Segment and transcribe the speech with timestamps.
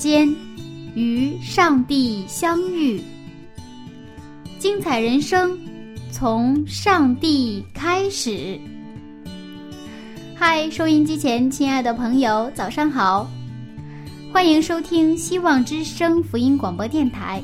[0.00, 0.34] 间
[0.94, 2.98] 与上帝相遇，
[4.58, 5.58] 精彩人生
[6.10, 8.58] 从上帝开始。
[10.34, 13.28] 嗨，收音机前亲爱的朋友，早上好！
[14.32, 17.42] 欢迎收听希望之声福音广播电台。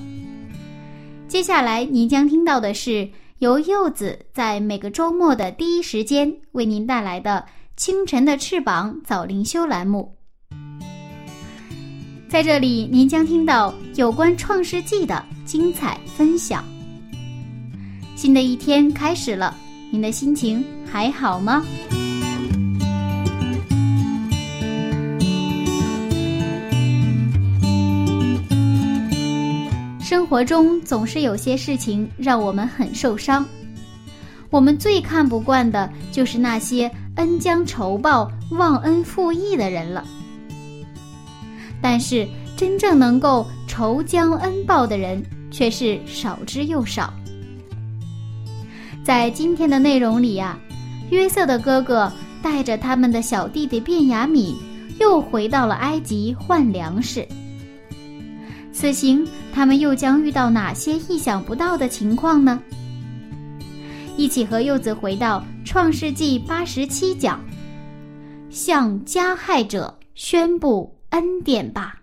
[1.29, 3.07] 接下来您将听到的是
[3.41, 7.45] 由柚子在每个周末的第一时间为您带来的
[7.77, 10.16] 《清晨的翅膀》早灵修栏目。
[12.37, 16.63] 在这里，您将听到有关《创世纪》的精彩分享。
[18.15, 19.57] 新的一天开始了，
[19.91, 21.65] 您的心情还好吗？
[30.03, 33.47] 生活中总是有些事情让我们很受伤，
[34.51, 40.05] 我们最看不惯的就是那些恩将仇报、忘恩负义的人了。
[41.89, 47.15] 但是，真正能够仇将恩报的人却是少之又少。
[49.05, 50.59] 在今天的内容里呀，
[51.11, 54.57] 约瑟的哥哥带着他们的小弟弟卞雅敏，
[54.99, 57.25] 又回到了埃及换粮食。
[58.73, 62.61] 此行，他们又将遇到哪些意想不到的情况呢？
[64.17, 67.41] 一起和柚子回到《创世纪》八十七讲，
[68.51, 72.03] 向加害者宣布恩典吧。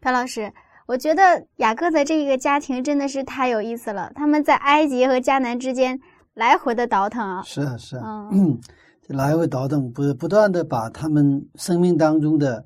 [0.00, 0.52] 陶老师，
[0.90, 4.10] 我觉得雅各的这个家庭真的是太有意思了。
[4.12, 5.96] 他们在埃及和迦南之间
[6.34, 8.58] 来回的倒腾啊，是啊是啊，嗯，
[9.06, 12.64] 这来回倒腾，不不断的把他们生命当中的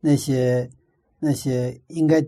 [0.00, 0.68] 那些
[1.18, 2.22] 那些应该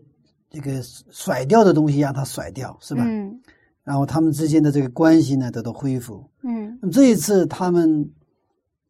[0.48, 3.02] 这个甩掉的东西让他甩掉，是吧？
[3.04, 3.38] 嗯。
[3.82, 6.26] 然后他们之间的这个关系呢得到恢复。
[6.42, 6.78] 嗯。
[6.80, 8.10] 那么这一次他们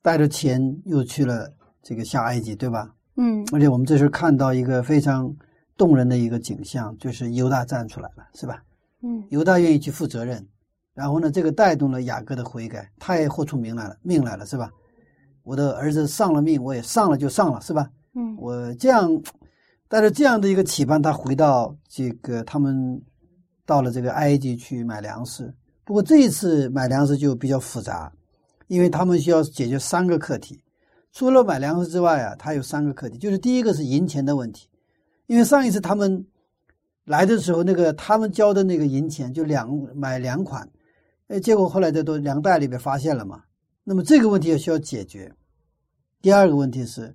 [0.03, 2.95] 带着钱又去了这个下埃及，对吧？
[3.17, 3.45] 嗯。
[3.53, 5.35] 而且我们这时候看到一个非常。
[5.77, 8.63] 动人的一个景象，就是犹大站出来了，是吧？
[9.03, 10.47] 嗯，犹大愿意去负责任，
[10.95, 14.71] 然后呢，这个带动了雅各的悔改，他也豁出命来了，命来了，是吧？
[15.43, 17.91] 我的儿子丧了命，我也上了就上了，是吧？
[18.15, 19.11] 嗯，我这样
[19.89, 23.03] 带着这样的一个期盼，他回到这个他们
[23.67, 25.53] 到了这个埃及去买粮食。
[25.85, 28.11] 不过这一次买粮食就比较复杂，
[28.69, 30.63] 因为他们需要解决三个课题，
[31.13, 34.67] 除了买粮食之外啊，他有三个课题，就是第一个是银钱的问题。
[35.27, 36.27] 因为上一次他们
[37.05, 40.69] 来的时候，那个他们交的那个银钱就两买两款，
[41.29, 43.43] 哎，结果后来在都粮袋里边发现了嘛。
[43.83, 45.33] 那么这个问题也需要解决。
[46.23, 47.15] 第二个问题是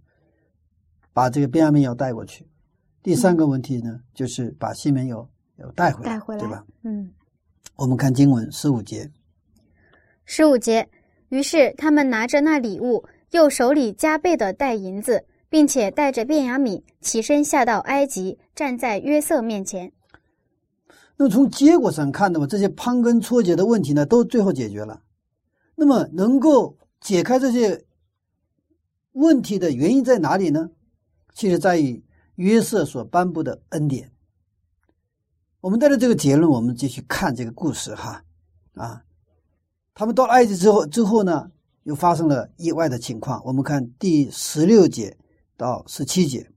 [1.13, 2.47] 把这个便雅悯要带过去。
[3.01, 5.27] 第三个问题呢，就是把西门友
[5.57, 6.65] 要带回来，带回来，对吧？
[6.83, 7.09] 嗯。
[7.75, 9.09] 我们看经文十五节。
[10.25, 10.87] 十五节，
[11.29, 15.25] 于是他们拿着那礼物，又手里加倍的带银子。
[15.49, 19.91] 并且带着便雅悯起身下到埃及，站在约瑟面前。
[21.17, 25.01] 那么从结果上看的话，这些盘根错节的问题呢，都最后解决了。
[25.75, 27.83] 那么能够解开这些
[29.13, 30.69] 问题的原因在哪里呢？
[31.33, 32.03] 其实在于
[32.35, 34.11] 约瑟所颁布的恩典。
[35.61, 38.23] 我们带着这个结论，我们继续看这个故事哈。
[38.75, 39.03] 啊，
[39.93, 41.51] 他们到了埃及之后，之后呢，
[41.83, 43.41] 又发生了意外的情况。
[43.43, 45.17] 我们看第十六节。
[45.59, 46.47] 到十七节，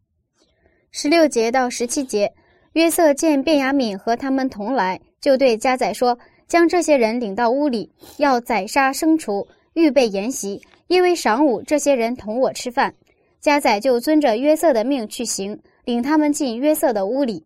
[0.92, 2.32] 十六节到十七节，
[2.74, 6.16] 约瑟见卞雅敏和他们同来，就对加宰说
[6.46, 9.44] ：“将这些人领到屋里，要宰杀牲畜，
[9.74, 12.94] 预备筵席，因为晌午这些人同我吃饭。”
[13.42, 17.44] 加载就遵着约瑟的命去行，领他们进约瑟的屋里。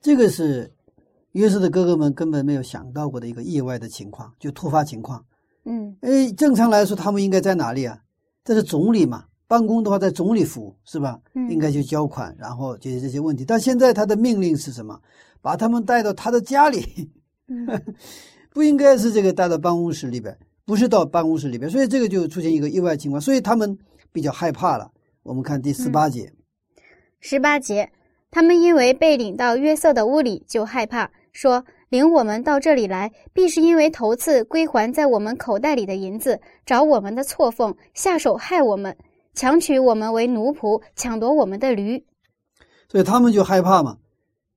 [0.00, 0.72] 这个是
[1.32, 5.22] 约瑟的哥哥们根本没有想到过的一个意外的情况，就突发情况。
[5.66, 7.98] 嗯，哎，正常来说，他们应该在哪里啊？
[8.42, 9.26] 这是总理嘛。
[9.52, 11.20] 办公的话，在总理府是吧？
[11.34, 13.44] 嗯应该去交款，然后解决这些问题。
[13.44, 14.98] 但现在他的命令是什么？
[15.42, 17.10] 把他们带到他的家里，
[17.48, 17.68] 嗯
[18.48, 20.34] 不应该是这个带到办公室里边，
[20.64, 23.76] 不是到办公室里边，所以这个就出现一个意外情况，所以他们
[24.10, 24.90] 比较害怕了。
[25.22, 26.32] 我们看第十八节，
[27.20, 27.90] 十八节，
[28.30, 38.96] 他们因为被领到约瑟的屋里，就害怕，说：“领我们到这里来，必是因为头次归还在我们口袋里的银子，找我们的错缝，下手害我们，
[39.34, 42.04] 强取我们为奴仆，抢夺我们的驴。
[42.88, 43.98] 所以他们就害怕嘛。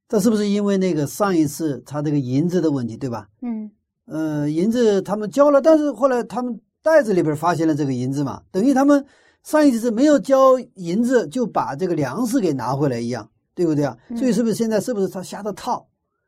[0.08, 3.72] 这是不是因为那个上一次他这个银子的问题，对吧？”嗯
[4.06, 9.04] 呃，银子他们交了，但是后来他们袋子里边发现了这个银子嘛，等于他们
[9.42, 13.98] 上一次没有交银子就把这个粮食给拿回来一样，对不对啊？
[14.10, 15.88] 嗯所以是不是现在是不是他下的套？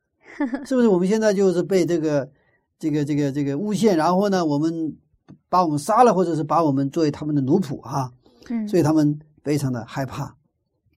[0.66, 2.28] 是不是我们现在就是被这个
[2.80, 4.98] 这个这个这个诬陷，然后呢，我们
[5.48, 8.12] 把我们杀了，或者是把我们作为他们的奴仆哈、
[8.50, 10.24] 嗯所以他们非常的害怕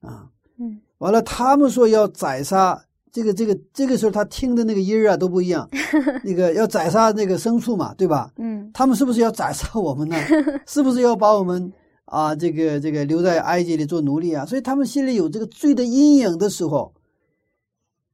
[0.01, 0.27] 啊。
[0.59, 2.79] 嗯完了，他们说要宰杀
[3.11, 5.67] 这个这个这个时候他听的那个音儿啊都不一样，
[6.23, 8.31] 那个要宰杀那个牲畜嘛，对吧？
[8.37, 10.15] 嗯他们是不是要宰杀我们呢？
[10.67, 11.71] 是不是要把我们
[12.05, 14.45] 啊这个这个留在埃及里做奴隶啊？
[14.45, 16.93] 所以他们心里有这个罪的阴影的时候，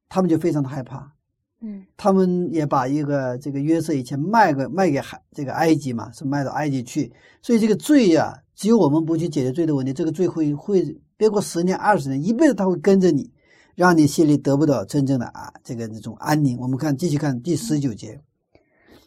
[0.08, 1.12] 他们就非常的害怕。
[1.60, 7.12] 嗯他们也把一个这个约瑟以前卖给卖给海这个埃及嘛，是卖到埃及去，
[7.42, 10.84] 所以这个罪呀、只有我们不去解决罪的问题，这个罪会会
[11.16, 13.30] 别过十年二十年，一辈子他会跟着你，
[13.76, 16.58] 让你心里得不到真正的啊这个那种安宁。
[16.58, 18.20] 我们看继续看第十九节，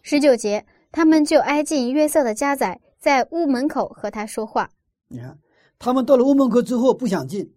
[0.03, 4.69] 十九节，他们就挨近约瑟的家宰，在屋门口和他说话。
[5.09, 5.38] 你看
[5.77, 7.51] 他们到了屋门口之后不想进，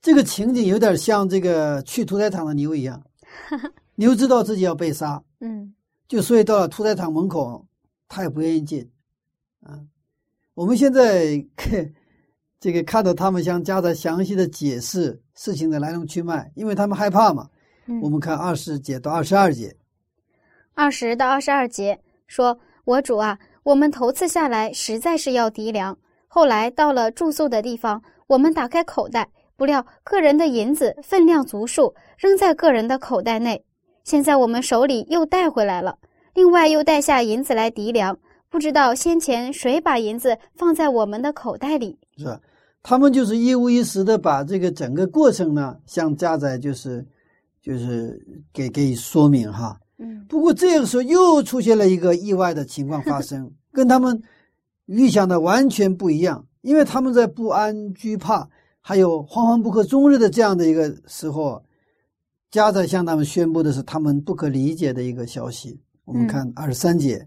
[0.00, 3.02] 这个情景有点像这个去屠宰场的牛一样，
[3.96, 5.74] 牛知道自己要被杀，嗯
[6.06, 7.66] 就所以到了屠宰场门口，
[8.06, 8.88] 他也不愿意进，
[9.62, 9.74] 啊，
[10.54, 11.92] 我们现在看
[12.58, 17.48] 这个看到他们向家长详细的解释事情的来龙去脉，因为他们害怕嘛。
[17.86, 19.74] 嗯我们看二十节到二十二节，
[20.74, 21.98] 二十到二十二节
[22.28, 25.98] 说：“我主啊，我们头次下来实在是要籴粮，
[26.28, 33.64] 后来到了住宿的地方，我们打开口袋，不料个人的银子分量足数，扔在个人的口袋内。
[34.04, 35.98] 现在我们手里又带回来了，
[36.34, 38.16] 另外又带下银子来籴粮，
[38.50, 41.96] 不知道先前谁把银子放在我们的口袋里。
[42.18, 42.40] 是吧？
[42.82, 47.06] 他们就是一五一十的把这个整个过程呢，向家长就是
[47.62, 48.20] 就是
[48.52, 49.78] 给给说明哈。
[49.98, 54.22] 嗯不过这个时候又出现了一个意外的情况发生，跟他们
[54.86, 56.46] 预想的完全不一样。
[56.62, 58.48] 因为他们在不安、惧怕，
[58.80, 61.62] 还有惶惶不可终日的这样的一个时候，
[62.50, 65.80] 家长向他们宣布的是他们不可理解的一个消息。
[66.04, 67.26] 我们嗯看二十三节，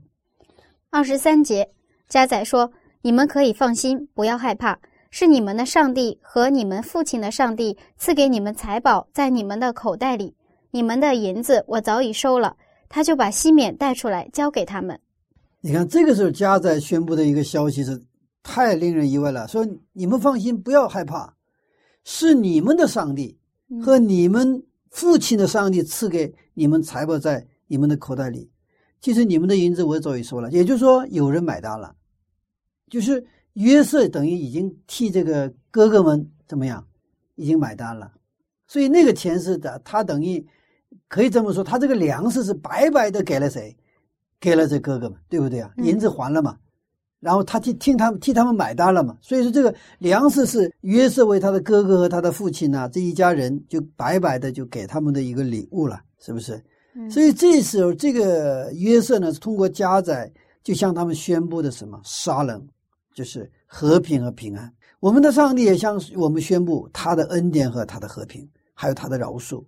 [0.93, 1.67] 二十三节，
[2.07, 4.77] 加载说：“你们可以放心，不要害怕，
[5.09, 10.35] 是你们的上帝和你们父亲的上帝赐给你们财宝在你们的口袋里。
[10.69, 12.55] 你们的银子我早已收了。”
[12.89, 14.99] 他就把西缅带出来交给他们。
[15.61, 17.99] 你看这个时候加载宣布的一个消息是
[18.43, 21.33] 太令人意外了，说你们放心，不要害怕，
[22.03, 23.35] 是你们的上帝
[23.83, 28.47] 和你们父亲的上帝赐给你们财宝在你们的口袋里。
[29.03, 31.93] 其实你们的银子我早已收了，也就是说有人买单了，
[32.89, 36.87] 就是约瑟等于已经替这个哥哥们怎么样，
[37.35, 38.13] 已经买单了，
[38.65, 40.47] 所以那个钱是的，他等于
[41.09, 43.75] 可以这么说，他这个粮食是白白的给了谁？
[44.39, 45.73] 给了这哥哥们，对不对啊？
[45.75, 46.57] 嗯银子还了嘛，
[47.19, 56.63] 然后他替听他们替他们买单了嘛，所以说这个粮食是约瑟为他的哥哥和他的父亲呐、这一家人就白白的就给他们的一个礼物了，是不是？
[57.09, 60.31] 所以这时候，这个约瑟呢，是通过加载
[60.63, 62.67] 就向他们宣布的什么杀人，
[63.13, 64.71] 就是和平和平安。
[64.99, 69.63] 我们的上帝也向我们宣布他的恩典和他的和平，还有他的饶恕。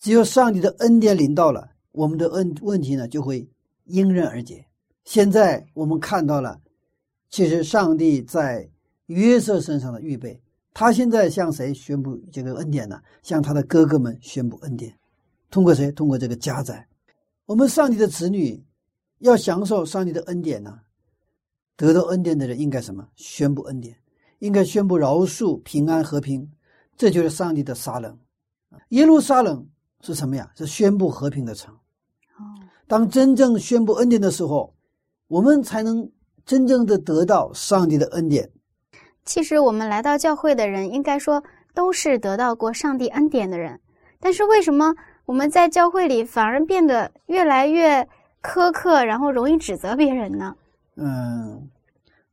[0.00, 3.48] 只有上帝的恩典临到了，我们的恩问题呢就会
[3.84, 4.64] 迎刃而解。
[5.04, 6.58] 现在我们看到了，
[7.30, 8.68] 其实上帝在
[9.06, 10.42] 约瑟身上的预备，
[10.74, 13.00] 他现在向谁宣布这个恩典呢？
[13.22, 14.97] 向他的哥哥们宣布恩典。
[15.50, 15.90] 通过谁？
[15.92, 16.86] 通过这个加载。
[17.46, 18.62] 我们上帝的子女
[19.20, 20.78] 要享受上帝的恩典呢，
[21.76, 23.08] 得到恩典的人应该什么？
[23.16, 23.96] 宣布恩典，
[24.40, 26.50] 应该宣布饶恕、平安、和平。
[26.96, 28.18] 这就是上帝的撒冷。
[28.90, 29.66] 耶路撒冷
[30.02, 30.50] 是什么呀？
[30.56, 31.72] 是宣布和平的城。
[32.36, 32.42] 哦，
[32.86, 34.74] 当真正宣布恩典的时候，
[35.28, 36.10] 我们才能
[36.44, 38.50] 真正的得到上帝的恩典。
[39.24, 41.42] 其实我们来到教会的人，应该说
[41.74, 43.80] 都是得到过上帝恩典的人，
[44.18, 44.94] 但是为什么
[45.28, 48.02] 我们在教会里反而变得越来越
[48.42, 50.56] 苛刻，然后容易指责别人呢？
[50.96, 51.68] 嗯，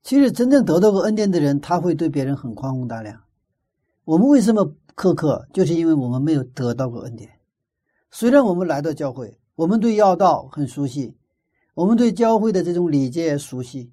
[0.01, 3.19] 其实真正得到过恩典的人，他会对别人很宽宏大量。
[4.05, 5.45] 我们为什么苛刻？
[5.51, 7.29] 就是因为我们没有得到过恩典。
[8.11, 11.13] 虽然我们来到教会，我们对要道很熟悉，
[11.73, 13.91] 我们对教会的这种礼节也熟悉，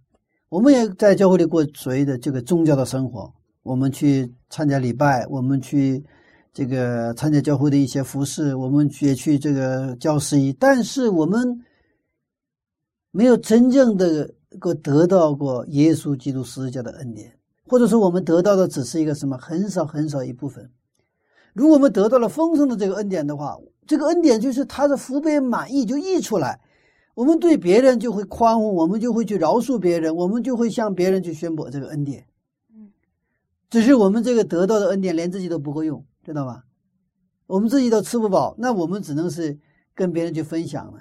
[0.49, 3.35] 我们也在教会里过所谓的这个宗教的生活。
[3.65, 6.05] 我们去参加礼拜，我们去
[6.53, 11.61] 这个参加教会的一些服饰，我们也去这个教司仪，但是我们
[13.11, 17.33] 没有真正的过得到过耶稣基督十字架的恩典。
[17.65, 20.71] 或者说，我们得到的只是一个什么很少很少一部分。
[21.55, 26.61] 如果我们得到了丰盛的这个恩典的话，这个恩典就是他的福杯满意就溢出来，
[27.15, 32.27] 我们对别人就会宽宏，我们就会去饶恕别人，我们就会向别人去宣布这个恩典。
[32.75, 32.91] 嗯，
[33.71, 36.65] 只是我们这个得到的恩典连自己都不够用，知道吧？
[37.47, 39.59] 我们自己都吃不饱，那我们只能是
[39.95, 41.01] 跟别人去分享了。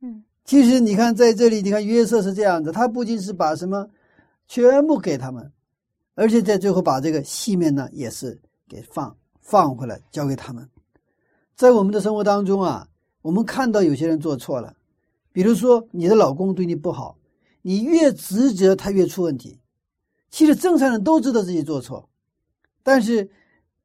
[0.00, 3.88] 嗯，其实你看在这里，你看约瑟是这样子，他不仅是把什么
[4.46, 5.52] 全部给他们。
[6.14, 10.68] 而且在最后把这个细面呢，也是给放放回来交给他们。
[11.54, 12.88] 在我们的生活当中啊，
[13.22, 14.74] 我们看到有些人做错了，
[15.30, 17.16] 比如说你的老公对你不好，
[17.62, 19.60] 你越指责他越出问题。
[20.28, 22.08] 其实正常人都知道自己做错，
[22.82, 23.30] 但是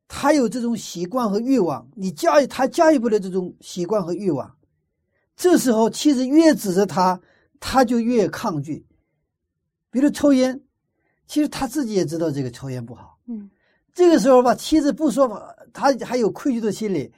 [0.08, 4.56] 他有这种习惯和欲望，你驾驭他驾驭不了这种习惯和欲望。
[5.36, 7.20] 这时候妻子越指责他，
[7.60, 8.86] 他就越抗拒。
[9.90, 10.60] 比如抽烟。
[11.26, 13.50] 其实他自己也知道这个抽烟不好，嗯，
[13.94, 17.12] 这个时候吧，妻子不说吧，他还有愧疚的心理。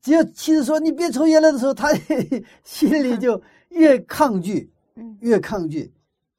[0.00, 1.92] 只要妻子说你别抽烟了的时候，他
[2.64, 5.92] 心里就越抗拒，嗯，越抗拒。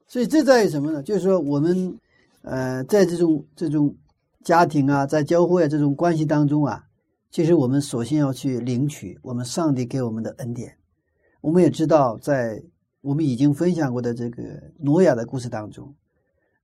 [0.08, 1.04] 所以这在于什么呢？
[1.04, 2.00] 就是说我们，
[2.42, 3.94] 呃，在这种这种
[4.44, 6.84] 家庭啊，在教会啊这种关系当中啊，
[7.30, 10.78] 其实我们首先要去领取我们上帝给我们的恩典。
[11.42, 12.62] 我们也知道，在
[13.02, 14.44] 我们已经分享过的这个
[14.78, 15.94] 挪亚的故事当中。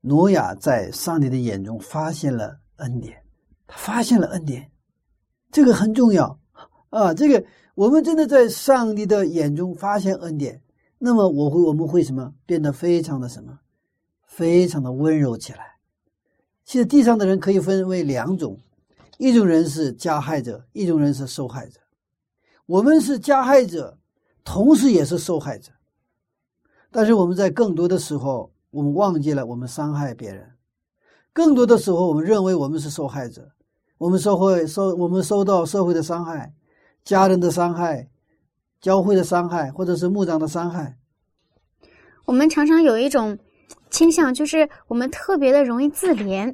[0.01, 3.17] 挪亚在上帝的眼中发现了恩典，
[3.65, 4.70] 他发现了恩典，
[5.51, 6.39] 这个很重要
[6.89, 7.13] 啊！
[7.13, 10.62] 这个我们真的在上帝的眼中发现恩典，
[11.00, 13.60] 那么我会我们会什么变得非常的什么，
[14.27, 15.75] 非常的温柔起来。
[16.66, 18.60] 其实地上的人可以分为两种，
[19.18, 21.80] 一种人是加害者，一种人是受害者。
[22.66, 23.98] 我们是加害者，
[24.44, 25.72] 同时也是受害者，
[26.92, 28.52] 但是我们在更多的时候。
[28.72, 30.52] 我们忘记了我们伤害别人，
[31.32, 33.54] 更多的时候，我们认为我们是受害者，
[33.98, 36.54] 我们社会受我们受到社会的伤害，
[37.02, 38.10] 家人的伤害，
[38.82, 40.98] 教会的伤害，或者是牧长的伤害。
[42.26, 43.40] 我们常常有一种
[43.96, 46.54] 倾向，就是我们特别的容易自怜，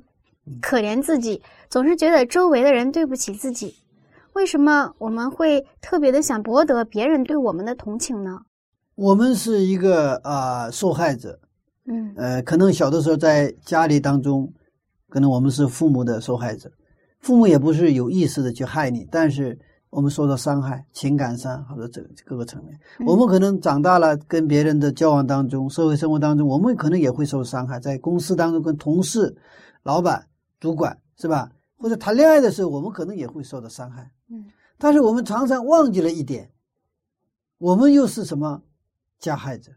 [0.62, 3.74] 可怜自己，总是觉得周围的人对不起自己。
[4.34, 8.42] 为什么我们会特别的想博得别人对我们的同情呢？
[8.94, 11.40] 我们是一个啊受害者。
[11.88, 14.54] 嗯，呃，可能小的时候在家里当中，
[15.10, 16.72] 可能我们是父母的受害者，
[17.22, 19.58] 父母也不是有意识的去害你，但是
[19.92, 29.36] 我们受到伤害，情感上或者这各个层面，我们可能长大了，跟别人的交往当中，社会生活当中，我们可能也会受伤害，在公司当中跟同事、
[29.84, 30.26] 老板、
[30.62, 31.52] 主管是吧？
[31.78, 34.10] 或者谈恋爱的时候，我们可能也会受到伤害。
[34.30, 34.46] 嗯，
[34.78, 36.50] 但是我们常常忘记了一点，
[37.58, 38.62] 我们又是什么
[39.20, 39.74] 加害者？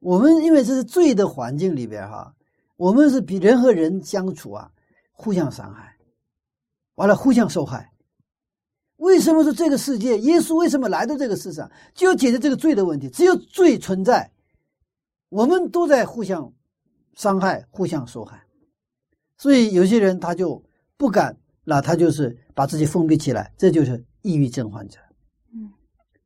[0.00, 2.34] 我们因为这是罪的环境里边哈，
[2.76, 4.68] 我们是比人和人相处啊，
[5.12, 5.96] 互相伤害，
[6.96, 7.92] 完了互相受害。
[8.98, 13.08] 为什么说这个世界，耶稣为什么来到这个世上，就要解决这个罪的问题？
[13.10, 14.30] 只有罪存在，
[15.28, 16.52] 我们都在互相
[17.14, 18.44] 伤害、互相受害。
[19.36, 20.62] 所以有些人他就
[20.96, 24.98] 不敢，那他就是把自己封闭起来，这就是抑郁症患者。
[25.54, 25.72] 嗯，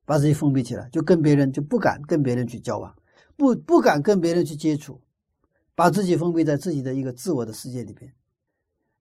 [0.05, 2.95] 把自己封闭起来，就跟别人就不敢跟别人去交往。
[3.37, 5.01] 不不敢跟别人去接触，
[5.75, 8.13] 把自己封闭在自己的一个自我的世界里边。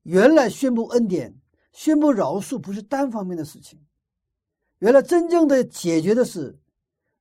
[0.03, 1.33] 原来宣布恩典、
[1.71, 3.79] 宣布饶恕不是单方面的事情。
[4.79, 6.57] 原来真正的解决的是，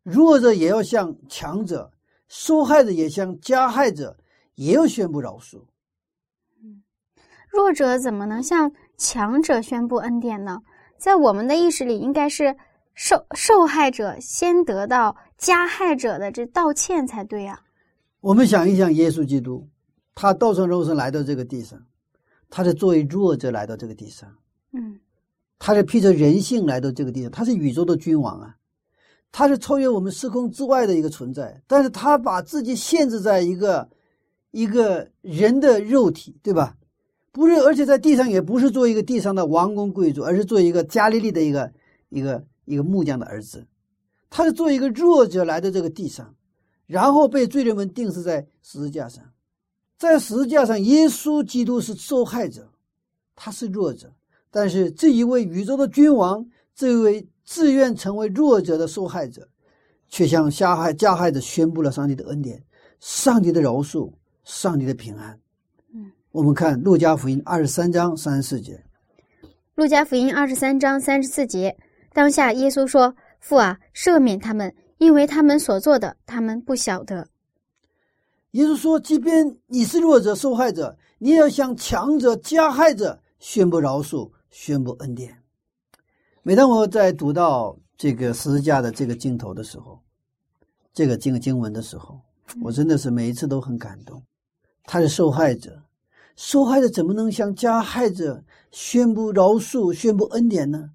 [0.02, 1.90] 弱者也要向强者，
[2.28, 4.16] 受害者也向加害者，
[4.54, 5.62] 也要宣布饶恕。
[6.62, 6.83] 嗯，
[7.49, 10.61] 弱者怎么能向强者宣布恩典呢？
[10.97, 12.57] 在我们的意识里，应该是。
[12.92, 17.62] 受受害者先得到加害者的这道歉才对呀。
[18.21, 19.66] 我们想一想，耶稣基督，
[20.14, 21.80] 他道成肉身来到这个地上，
[22.50, 24.28] 他是作为弱者来到这个地上，
[24.73, 24.99] 嗯，
[25.59, 28.57] 他是披着人性来到这个地上，他是宇宙的君王啊，
[29.33, 33.88] 他是超越我们时空之外的一个存在，但是他把自己限制在一个
[34.50, 36.76] 一个人的肉体，对吧？
[37.33, 41.73] 不是，而且在地上也不是做一个地上的王公贵族，而是做一个加利利的一个
[42.09, 42.45] 一个。
[42.66, 43.66] 一个木匠的儿子，
[44.28, 46.37] 他是作为一个弱者来到这个地上，
[46.87, 49.25] 然后被罪人们钉死在十字架上。
[50.00, 52.66] 在十字架上，耶稣基督是受害者，
[53.37, 54.11] 他是弱者，
[54.50, 56.42] 但是这一位宇宙的君王，
[56.75, 59.47] 这位自愿成为弱者的受害者，
[60.09, 62.64] 却向加害加害者宣布了上帝的恩典、
[62.99, 64.11] 上帝的饶恕、
[64.42, 65.38] 上帝的平安。
[65.92, 68.83] 嗯，我们看路加福音二十三章三十四节。
[69.75, 71.76] 路加福音二十三章三十四节，
[72.14, 77.28] 当下耶稣说：“父啊，赦免他们，因为他们所做的，他们不晓得。”
[78.52, 85.40] 耶稣说：“即便你是弱者、受害者，你也要向强者、加害者宣布饶恕、宣布恩典。”
[86.42, 90.00] 每当我在读到这个十字架的这个镜头的时候，
[90.92, 92.21] 这个经经文的时候，
[92.61, 94.21] 我真的是每一次都很感动。
[94.83, 95.80] 他是受害者，
[96.35, 98.42] 受害者怎么能向加害者
[98.73, 100.90] 宣布饶恕、宣布恩典呢？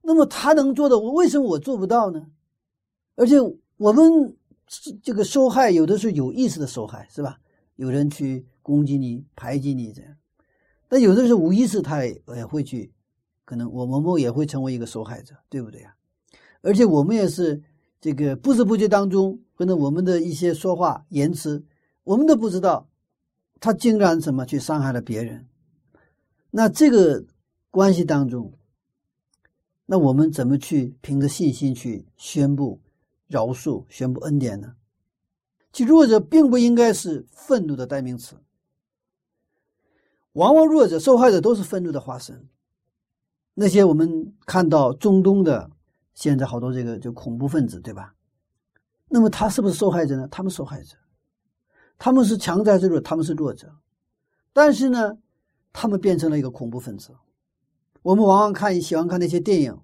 [0.00, 2.24] 那么他能做的，我为什么我做不到呢？
[3.16, 3.34] 而且
[3.78, 4.36] 我们。
[5.02, 7.38] 这个受害有的是有意识的受害，是吧？
[7.76, 10.14] 有人去攻击你、排挤你这样，
[10.88, 12.92] 但有的是无意识，他也也会去，
[13.44, 15.94] 可能我们也会成为一个受害者，对不对啊？
[16.60, 17.62] 而且我们也是
[18.00, 21.64] 这个不知不觉当中，可能我们的一些说话言辞，
[22.04, 22.88] 我们都不知道，
[23.58, 25.46] 他竟然怎么去伤害了别人。
[26.50, 27.24] 那这个
[27.70, 28.52] 关系当中，
[29.86, 32.80] 那我们怎么去凭着信心去宣布？
[33.32, 34.74] 饶恕、宣布恩典呢？
[35.72, 38.36] 其弱者并不应该是愤怒的代名词。
[40.34, 42.46] 往往弱者、受害者都是愤怒的化身。
[43.54, 45.70] 那些我们看到中东的
[46.14, 48.14] 现在好多这个就恐怖分子，对吧？
[49.08, 50.28] 那么他是不是受害者呢？
[50.30, 50.96] 他们受害者，
[51.98, 53.00] 他们是强者还是弱？
[53.00, 53.74] 他们是弱者。
[54.52, 55.16] 但是呢，
[55.72, 57.16] 他们变成了一个恐怖分子。
[58.02, 59.78] 我们往往看喜欢看那些电影，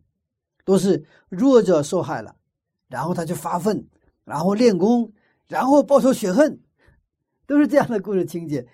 [0.65, 2.37] 都是弱者受害了。
[2.89, 3.87] 然后他就发愤，
[4.25, 5.13] 然后练功，
[5.47, 6.59] 然后报仇雪恨，
[7.47, 8.67] 都是这样的故事情节。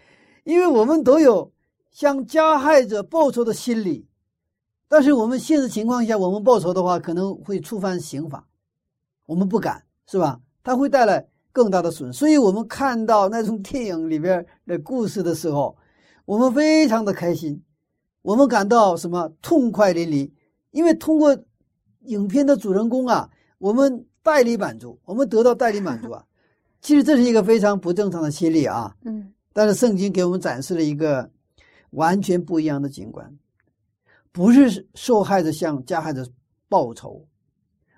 [0.45, 1.53] 因为我们都有
[1.91, 4.07] 向加害者报仇的心理，
[4.89, 8.47] 但是我们现实情况下，我们报仇的话可能会触犯刑法，
[9.27, 10.41] 我们不敢，是吧？
[10.63, 12.19] 它会带来更大的损失。
[12.19, 15.77] 所以我们看到那种电影里边的故事的时候，
[16.25, 17.63] 我们非常的开心，
[18.23, 20.31] 我们感到什么痛快淋漓，
[20.71, 21.37] 因为通过
[22.03, 23.29] 影片的主人公啊。
[23.65, 26.23] 我们代理满足，我们得到代理满足啊！
[26.83, 28.95] 其实这是一个非常不正常的心理啊。
[29.07, 31.31] 嗯，但是圣经给我们展示了一个
[31.93, 33.39] 完全不一样的景观，
[34.33, 36.29] 不是受害者向加害者
[36.69, 37.27] 报仇，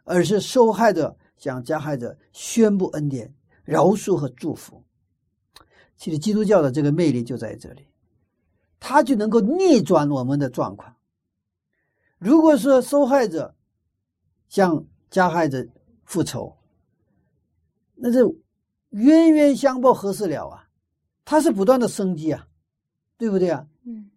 [0.04, 4.80] 而是受害者向加害者宣布恩典、饶恕和祝福。
[5.96, 7.88] 其实基督教的这个魅力就在这里，
[8.78, 10.94] 它就能够逆转我们的状况。
[12.18, 13.52] 如果说受害者
[14.48, 15.66] 向加害者
[16.04, 16.54] 复仇，
[17.94, 18.20] 那是
[18.90, 20.68] 冤冤相报何时了啊？
[21.24, 22.46] 他是不断的升级啊，
[23.16, 23.66] 对不对啊？
[23.84, 24.10] 嗯，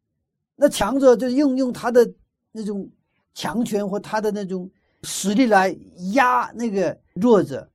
[0.55, 2.13] 那强者就用用他的
[2.51, 2.89] 那种
[3.33, 4.69] 强权或他的那种
[5.03, 5.75] 实力来
[6.13, 7.69] 压那个弱者，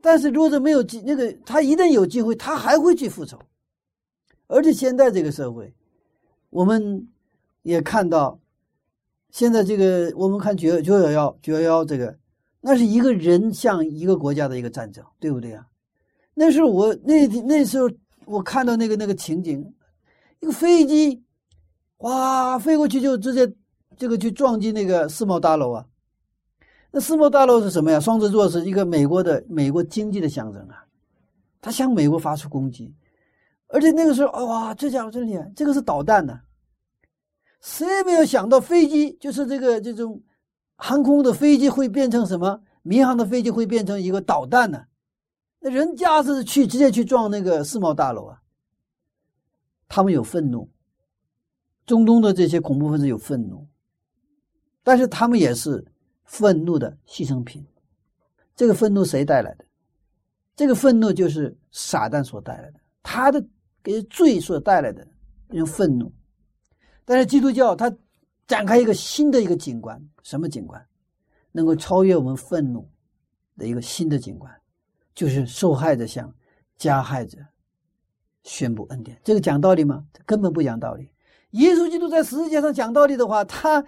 [0.00, 3.38] 但是弱者没有机那个他一旦有机会，他还会去复仇。
[4.46, 5.72] 而且现在这个社会，
[6.50, 7.08] 我们
[7.62, 8.38] 也看到，
[9.30, 12.16] 现在这个我们看九九幺幺九幺幺这个。
[12.66, 15.66] 那是一个人向一个国家的一个战争，对不对啊？
[16.32, 17.86] 那时候我那那时候
[18.24, 19.62] 我看到那个那个情景，
[20.40, 21.22] 一个飞机，
[21.98, 23.52] 哇，飞过去就直接
[23.98, 25.84] 这个去撞击那个世贸大楼啊。
[26.90, 28.00] 那世贸大楼是什么呀？
[28.00, 30.86] 双子座是一个美国的美国经济的象征啊，
[31.60, 32.94] 他向美国发出攻击，
[33.68, 36.40] 而且那个时候哇，这家伙真厉害，这个是导弹呢。
[37.60, 40.18] 谁也没有想到飞机就是这个这种。
[40.76, 42.62] 航空的飞机会变成什么？
[42.82, 44.84] 民航的飞机会变成一个导弹呢？
[45.60, 48.42] 那人家是去直接去撞那个世贸大楼啊！
[49.88, 50.68] 他们有愤怒，
[51.86, 53.66] 中东的这些恐怖分子有愤怒，
[54.82, 55.82] 但是他们也是
[56.24, 57.64] 愤怒的牺牲品。
[58.54, 59.64] 这个愤怒谁带来的？
[60.54, 63.42] 这个愤怒就是撒旦所带来的，他的
[63.82, 65.06] 给罪所带来的
[65.48, 66.12] 那种愤怒。
[67.06, 67.90] 但是基督教他。
[68.46, 70.84] 展开一个新的一个景观，什么景观？
[71.52, 72.88] 能够超越我们愤怒
[73.56, 74.52] 的一个新的景观，
[75.14, 76.32] 就是受害者向
[76.76, 77.38] 加害者
[78.42, 79.16] 宣布恩典。
[79.22, 80.04] 这个讲道理吗？
[80.26, 81.08] 根本不讲道理。
[81.52, 83.84] 耶稣基督在十字架上讲道理的话，他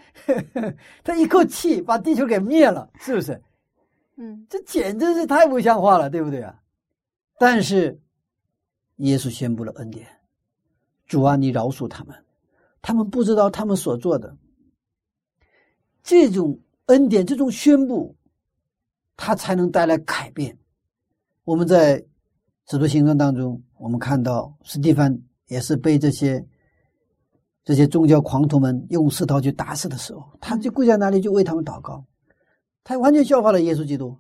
[1.03, 3.42] 他一口气把地球给灭了，是不是？
[4.14, 6.62] 嗯，这简直是太不像话了，对不对啊？
[7.38, 8.01] 但是
[8.99, 10.07] 耶稣宣布了恩典，
[11.07, 12.14] 主啊，你饶恕他们，
[12.81, 14.35] 他们不知道他们所做的。
[16.07, 18.14] 这种恩典，这种宣布，
[19.16, 20.57] 它才能带来改变。
[21.42, 22.01] 我们在
[22.71, 26.47] 《使徒行传》当中，我们看到史蒂芬也是被这些
[27.64, 32.05] 这些宗教狂徒们用石头去打死的时候，他就跪在那里就为他们祷告，
[32.85, 34.16] 他完全效法了耶稣基督。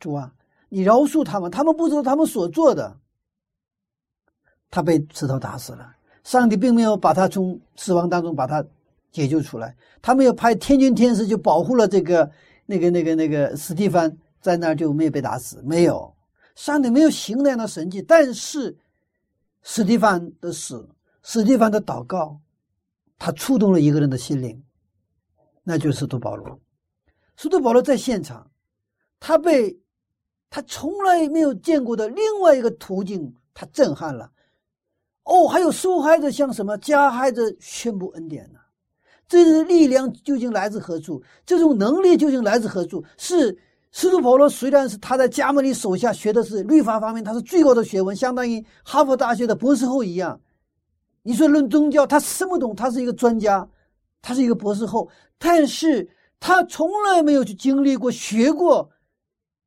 [0.00, 0.32] 主啊，
[0.70, 2.96] 你饶恕他们，他们不知道他们所做的。
[4.70, 8.64] 他被石头打死了，上帝并没有把他从死亡当中把他
[9.10, 12.30] 解救出来，他们要派天军天使就保护了这个
[12.66, 16.14] 那个那个那个史蒂芬在那儿就没有被打死，没有，
[16.54, 18.76] 上帝没有行那样的神迹，但是
[19.62, 20.88] 史蒂芬的死，
[21.22, 22.38] 史蒂芬的祷告，
[23.18, 24.62] 他触动了一个人的心灵，
[25.64, 26.60] 那就是使徒保罗，
[27.36, 28.50] 使徒保罗在现场，
[29.18, 29.78] 他被
[30.50, 34.30] 他从来没有见过的另外一个途径，他震撼了。
[35.24, 38.57] 哦，还有受害者向什么加害者宣布恩典呢？
[39.28, 41.22] 这种力量究竟来自何处？
[41.44, 43.04] 这种能力究竟来自何处？
[43.16, 43.56] 是
[43.92, 50.40] 使徒保罗虽然是他在加莫里手下学的是律法方面，他是最高的学问，相当于哈佛大学的博士后一样。
[51.22, 52.74] 你说论宗教，他什么懂？
[52.74, 53.68] 他是一个专家，
[54.22, 56.08] 他是一个博士后，但是
[56.40, 58.90] 他从来没有去经历过、学过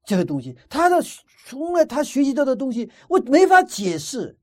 [0.06, 0.58] 这个东西。
[0.67, 1.04] 他的
[1.45, 4.36] 从来他学习到的东西，我没法解释。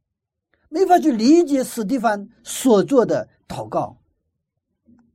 [0.70, 3.96] 没法去理解史蒂芬所做的祷告，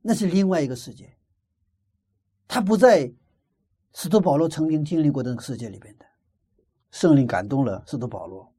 [0.06, 1.10] 那是另外一个世界。
[2.46, 3.10] 他不在
[3.94, 6.04] 使徒保罗曾经经历过的那个世界里边的。
[6.90, 8.54] 圣灵感动了使徒保罗，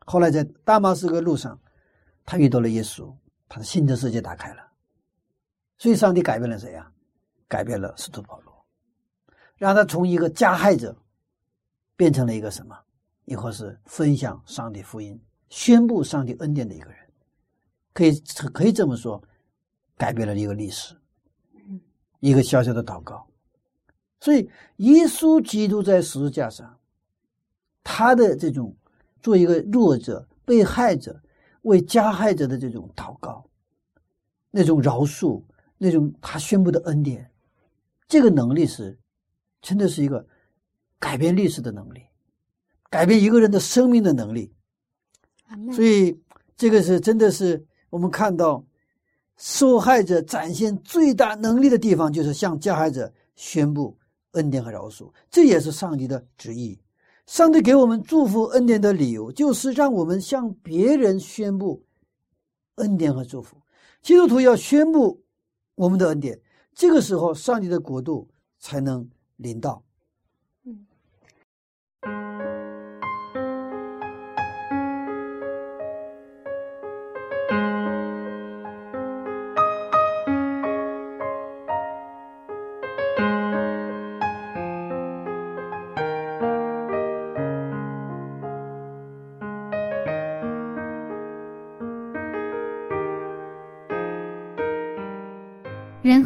[0.00, 1.58] 后来在大马士革路上，
[2.24, 3.16] 他遇到了耶稣，
[3.48, 4.62] 他的新的世界打开了。
[5.78, 6.92] 所以，上帝改变了谁呀？
[7.48, 8.66] 改变了使徒保罗，
[9.56, 10.94] 让他从一个加害者
[11.96, 12.78] 变成了一个什么？
[13.24, 15.18] 以后是分享上帝福音。
[15.48, 16.98] 宣布上帝恩典的一个人，
[17.92, 18.12] 可以
[18.52, 19.22] 可以这么说，
[19.96, 20.94] 改变了一个历史，
[22.20, 23.26] 一个小小的祷告。
[24.20, 26.78] 所以，耶稣基督在十字架上，
[27.82, 28.74] 他的这种
[29.20, 31.20] 做一个弱者、被害者、
[31.62, 33.44] 为加害者的这种祷告，
[34.50, 35.42] 那种饶恕，
[35.76, 37.30] 那种他宣布的恩典，
[38.08, 38.98] 这个能力是
[39.60, 40.26] 真的是一个
[40.98, 42.02] 改变历史的能力，
[42.88, 44.50] 改变一个人的生命的能力。
[45.70, 46.18] 所以，
[46.56, 48.64] 这个是真的是我们看到
[49.36, 53.96] 受害者展现最大能力的地方，就是向加害者宣布
[54.32, 55.10] 恩典和饶恕。
[55.30, 56.78] 这也是上帝的旨意。
[57.26, 61.82] 上帝给我们祝福恩典的理由，就是让我们向别人宣布
[62.76, 63.56] 恩典和祝福。
[64.02, 65.22] 基督徒要宣布
[65.74, 66.38] 我们的恩典，
[66.74, 69.82] 这个时候，上帝的国度才能临到。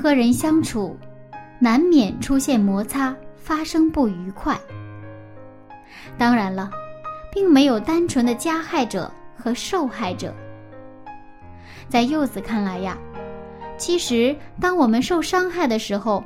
[0.09, 0.97] 和人相处，
[1.59, 4.59] 难免出现摩擦，发生不愉快。
[6.17, 6.71] 当然了，
[7.31, 10.35] 并没有单纯的加害者和受害者。
[11.91, 12.97] 在柚子看来呀，
[13.77, 16.25] 其实当我们受伤害的时候，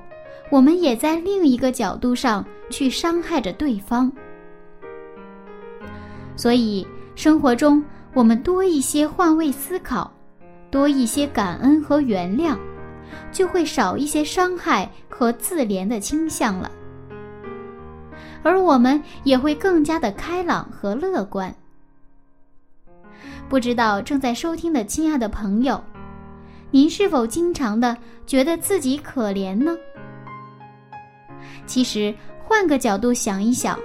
[0.48, 4.12] 我们也在另一个角度上去伤害着对方。
[6.36, 7.82] 所以，生活中
[8.14, 10.08] 我们多一些换位思考，
[10.70, 12.56] 多一些感恩和原谅。
[13.30, 16.70] 就会少一些伤害和自怜的倾向了，
[18.42, 21.54] 而我们也会更加的开朗和乐观。
[23.48, 25.82] 不知道正在收听的亲爱的朋友，
[26.70, 29.76] 您是否经常的觉得自己可怜呢？
[31.66, 33.78] 其实换个角度想一想，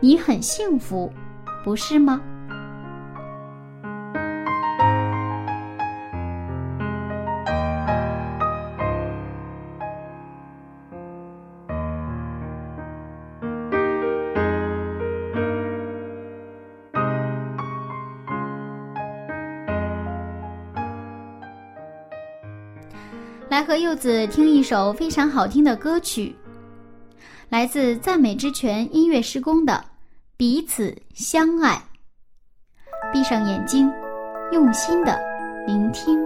[0.00, 1.12] 你很幸福，
[1.64, 2.20] 不是吗？
[23.56, 26.36] 来和柚子听一首非常好听的歌曲，
[27.48, 29.72] 来自赞美之泉音乐施工的
[30.36, 31.82] 《彼此相爱》。
[33.14, 33.90] 闭上眼睛，
[34.52, 35.18] 用心的
[35.66, 36.18] 聆听。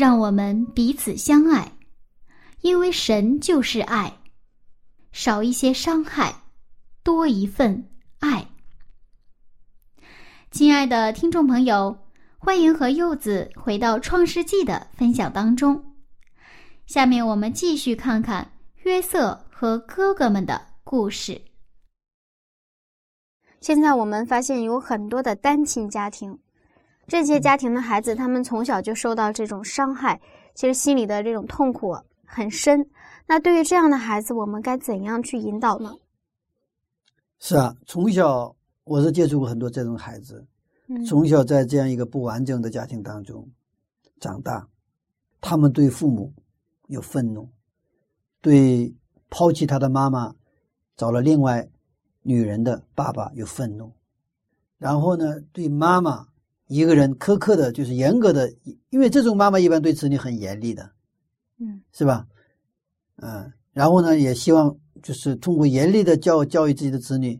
[0.00, 1.70] 让我们彼此相爱。
[2.62, 4.10] 因为神就是爱。
[5.12, 6.34] 少一些伤害
[7.02, 7.86] 多一份
[8.18, 8.48] 爱。
[10.50, 11.94] 亲爱的听众朋友
[12.38, 15.94] 欢迎和柚子回到创世纪的分享当中。
[16.86, 18.52] 下面我们继续看看
[18.84, 21.38] 约瑟和哥哥们的故事。
[23.60, 26.38] 现在我们发现有很多的单亲家庭
[27.10, 30.20] 这些家庭的孩子他们从小就受到这种伤害
[30.54, 32.88] 其实心里的这种痛苦很深。
[33.26, 35.92] 那对于这样的孩子我们该怎样去引导呢？
[37.40, 40.46] 是啊从小我是接触过很多这种孩子
[41.04, 43.48] 从小在这样一个不完整的家庭当中
[44.20, 44.68] 长大
[45.40, 46.32] 他们对父母
[46.86, 47.48] 有愤怒
[48.40, 48.94] 对
[49.28, 50.32] 抛弃他的妈妈
[50.96, 51.68] 找了另外
[52.22, 53.92] 女人的爸爸有愤怒。
[54.78, 56.28] 然后呢对妈妈
[56.70, 58.48] 一个人苛刻的，就是严格的，
[58.90, 60.88] 因为这种妈妈一般对子女很严厉的，
[61.58, 62.24] 嗯是吧？
[63.16, 67.38] 嗯，然后呢，也希望就是通过严厉的教教育自己的子女，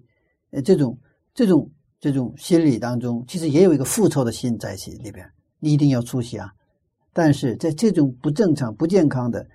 [0.51, 0.99] 呃，这种
[1.33, 5.25] 这种这种心理当中，其实也有一个复仇的心在心里边。
[5.61, 6.53] 你一定要出息啊！
[7.12, 9.47] 但是在这种不正常、不健康的，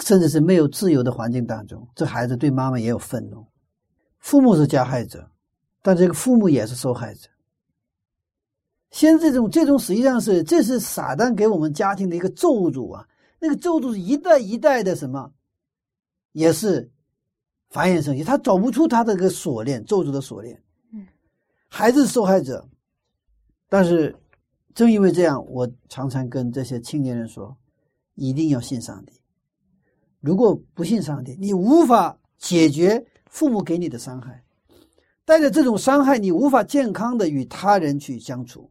[0.00, 3.44] 甚至是没有自由的环境当中，这孩子对妈妈也有愤怒。
[4.20, 5.28] 父母是加害者，
[5.82, 7.28] 但这个父母也是受害者。
[8.96, 13.06] 现在这种这种实际上是这是撒旦给我们家庭的一个咒诅啊！
[13.38, 15.30] 那个咒诅是一代一代的什么，
[16.32, 16.90] 也是
[17.68, 20.58] 繁衍生息，他找不出他的这个锁链，咒诅的锁链。
[20.94, 21.06] 嗯，
[21.68, 22.66] 孩子是受害者，
[23.68, 24.16] 但是
[24.74, 27.54] 正因为这样，我常常跟这些青年人说，
[28.14, 29.12] 一定要信上帝。
[30.20, 34.42] 如果不信上帝，你无法解决父母给你的伤害，
[35.26, 38.70] 带着这种伤害，你无法健康的与他人去相处。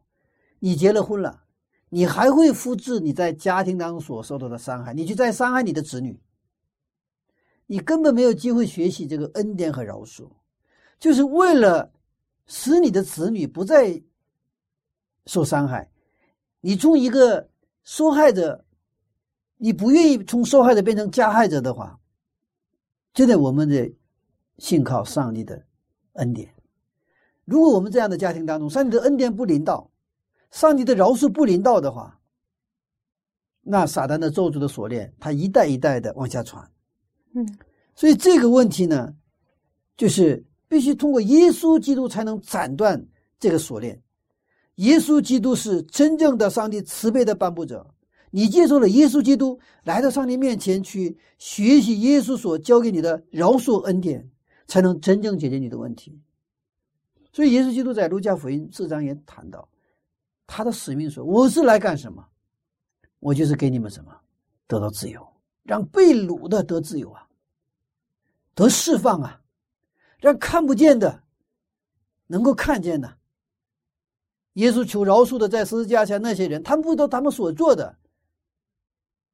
[0.66, 1.44] 你结了婚了，
[1.90, 6.20] 你还会复制你在家庭当中所受到的伤害，你就在伤害你的子女。
[7.66, 10.28] 你根本没有机会学习这个恩典和饶恕，
[10.98, 11.92] 就是为了
[12.46, 14.02] 使你的子女不再
[15.26, 15.88] 受伤害。
[16.60, 17.48] 你从一个
[17.84, 18.64] 受害者，
[19.58, 21.96] 你不愿意从受害者变成加害者的话，
[23.14, 23.88] 真的我们的
[24.58, 25.64] 信靠上帝的
[26.14, 26.52] 恩典。
[27.44, 29.88] 如果我们这样的家庭当中，上帝的恩典不临到，
[30.50, 32.20] 上帝的饶恕不临到的话，
[33.62, 36.70] 那撒旦的咒诅的锁链，它一代一代的往下传。
[37.34, 37.46] 嗯
[37.94, 39.14] 所以这个问题呢，
[39.96, 43.06] 就是必须通过耶稣基督才能斩断
[43.38, 44.02] 这个锁链。
[44.76, 47.94] 耶稣基督是真正的上帝慈悲的颁布者。
[48.30, 54.28] 你接受了耶稣基督，来到上帝面前去学习耶稣所教给你的饶恕恩典，
[54.66, 56.20] 才能真正解决你的问题。
[57.32, 59.66] 所以，耶稣基督在路加福音四章也谈到，
[60.46, 62.24] 他的使命说：“我是来干什么？
[63.18, 64.14] 我就是给你们什么，
[64.66, 65.26] 得到自由，
[65.64, 67.26] 让被掳的得自由啊。”
[68.54, 69.42] 得释放啊，
[70.18, 71.22] 让看不见的
[72.26, 73.18] 能够看见的、
[74.54, 77.98] 耶稣求饶恕的在十字架下那些人，他们不知道他们所做的，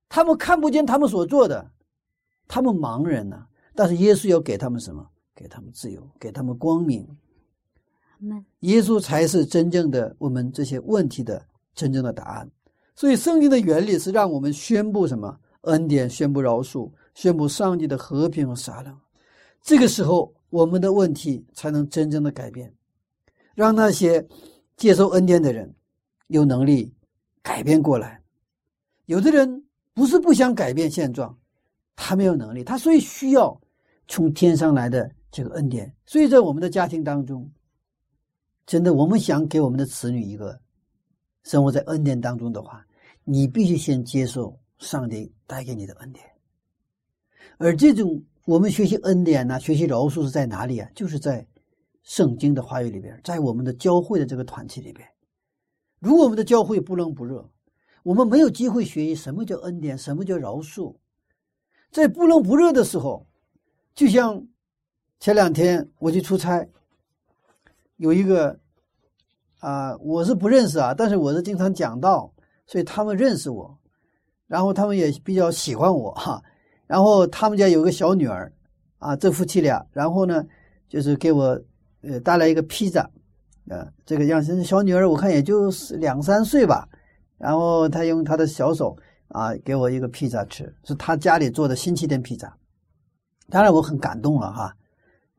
[0.09, 1.70] 他们看不见他们所做的，
[2.48, 3.46] 他们盲人呢、
[3.77, 5.09] 但是耶稣要给他们什么？
[5.35, 7.07] 给他们自由，给他们光明。
[8.61, 12.50] 耶稣才是真正的我们这些问题的真正的答案。
[12.94, 15.38] 所以，圣经的原理是让我们宣布什么？
[15.62, 19.00] 恩典，宣布饶恕，宣布上帝的和平和善良。
[19.62, 22.72] 这个时候，我们的问题才能真正的改变，
[23.54, 24.26] 让那些
[24.76, 25.72] 接受恩典的人
[26.26, 26.92] 有能力
[27.42, 28.20] 改变过来。
[29.06, 31.37] 有的人不是不想改变现状，
[31.94, 33.61] 他没有能力，他所以需要
[34.08, 35.94] 从天上来的这个恩典。
[36.06, 37.48] 所以在我们的家庭当中，
[38.64, 40.59] 真的，我们想给我们的子女一个
[41.42, 42.87] 生活在恩典当中的话，
[43.25, 46.25] 你必须先接受上帝带给你的恩典。
[47.59, 50.88] 而这种我们学习恩典呢、学习饶恕是在哪里啊？
[50.94, 51.46] 就是在
[52.03, 55.07] 圣经的话语里边，在我们的教会的这个团体里边。
[55.98, 57.48] 如果我们的教会不冷不热，
[58.03, 60.96] 我们没有机会学习什么叫恩典，什么叫饶恕。
[61.90, 63.27] 在不冷不热的时候，
[63.94, 64.44] 就像
[65.20, 66.66] 前两天我去出差，
[68.02, 68.58] 有一个
[69.60, 72.33] 啊、我是不认识啊，但是我是经常讲道，
[72.66, 73.79] 所以他们认识我，
[74.48, 76.42] 然后他们也比较喜欢我哈。
[76.88, 78.52] 然后他们家有个小女儿
[78.98, 80.44] 啊，这夫妻俩，然后呢，
[80.88, 81.56] 就是给我
[82.02, 83.02] 呃带来一个披萨，
[83.68, 84.64] 啊，这个样子。
[84.64, 86.88] 小女儿我看也就是两三岁吧，
[87.38, 88.96] 然后她用她的小手
[89.29, 92.52] 啊给我一个披萨吃，是她家里做的新起点披萨，
[93.48, 94.77] 当然我很感动了哈，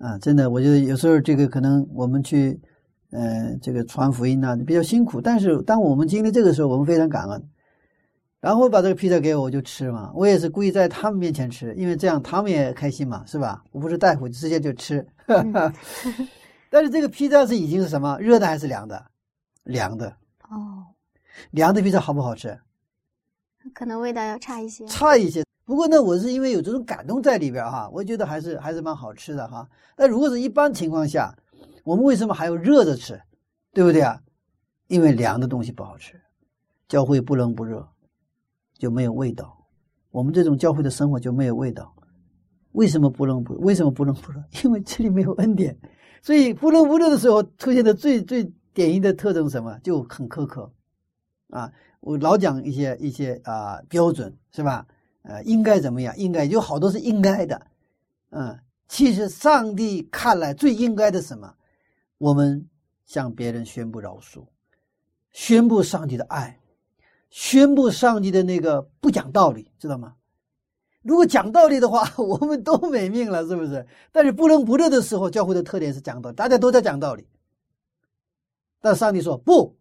[0.04, 2.60] 啊，真的，我觉得有时候这个可能我们去，
[3.12, 7.42] 呃，这个传福音呐、比较辛苦，但是当我们经历这个时候，我们非常感恩。
[8.42, 10.12] 然后把这个披萨给我，我就吃嘛。
[10.14, 13.64] 我也是故意在他们面前吃，因为这样他们也开心嘛，是吧？
[13.72, 15.08] 我不是带回去，直接就吃。
[16.70, 18.18] 但是这个披萨是已经是什么？
[18.20, 19.06] 热的还是凉的？
[19.64, 20.10] 凉的。
[20.50, 20.84] 哦，
[21.52, 22.60] 凉的披萨好不好吃？
[23.74, 24.86] 可能味道要差一些。
[24.88, 25.44] 差一些。
[25.66, 29.68] 不过呢，我是因为有这种感动在里边哈，我觉得还是还是蛮好吃的哈。
[29.96, 31.34] 但如果是一般情况下，
[31.84, 33.22] 我们为什么还要热着吃？
[33.72, 34.20] 对不对啊？
[34.88, 36.20] 因为凉的东西不好吃，
[36.88, 37.88] 教会不冷不热，
[38.78, 39.66] 就没有味道，
[40.12, 41.96] 我们这种教会的生活就没有味道。
[42.74, 43.54] 为什么不冷不？
[43.62, 44.44] 为什么不冷不热？
[44.64, 45.76] 因为这里没有恩典，
[46.22, 48.44] 所以不冷不热的时候出现的最最
[48.74, 49.80] 典型的特征是什么？
[49.80, 50.70] 就很苛刻
[51.50, 51.72] 啊！
[52.04, 54.86] 我老讲一些一些啊标准是吧？
[55.22, 56.16] 呃，应该怎么样？
[56.18, 57.66] 应该有好多是应该的，
[58.32, 61.56] 嗯，其实上帝看来最应该的什么？
[62.18, 62.68] 我们
[63.06, 64.46] 向别人宣布饶恕，
[65.32, 66.60] 宣布上帝的爱，
[67.30, 70.16] 宣布上帝的那个不讲道理，知道吗？
[71.04, 73.88] 如果讲道理的话， 我们都没命了，是不是？
[74.12, 77.26] 但是不冷不热的时候，教会的特点是讲道理，大家都在讲道理。
[78.82, 79.78] 但上帝说不，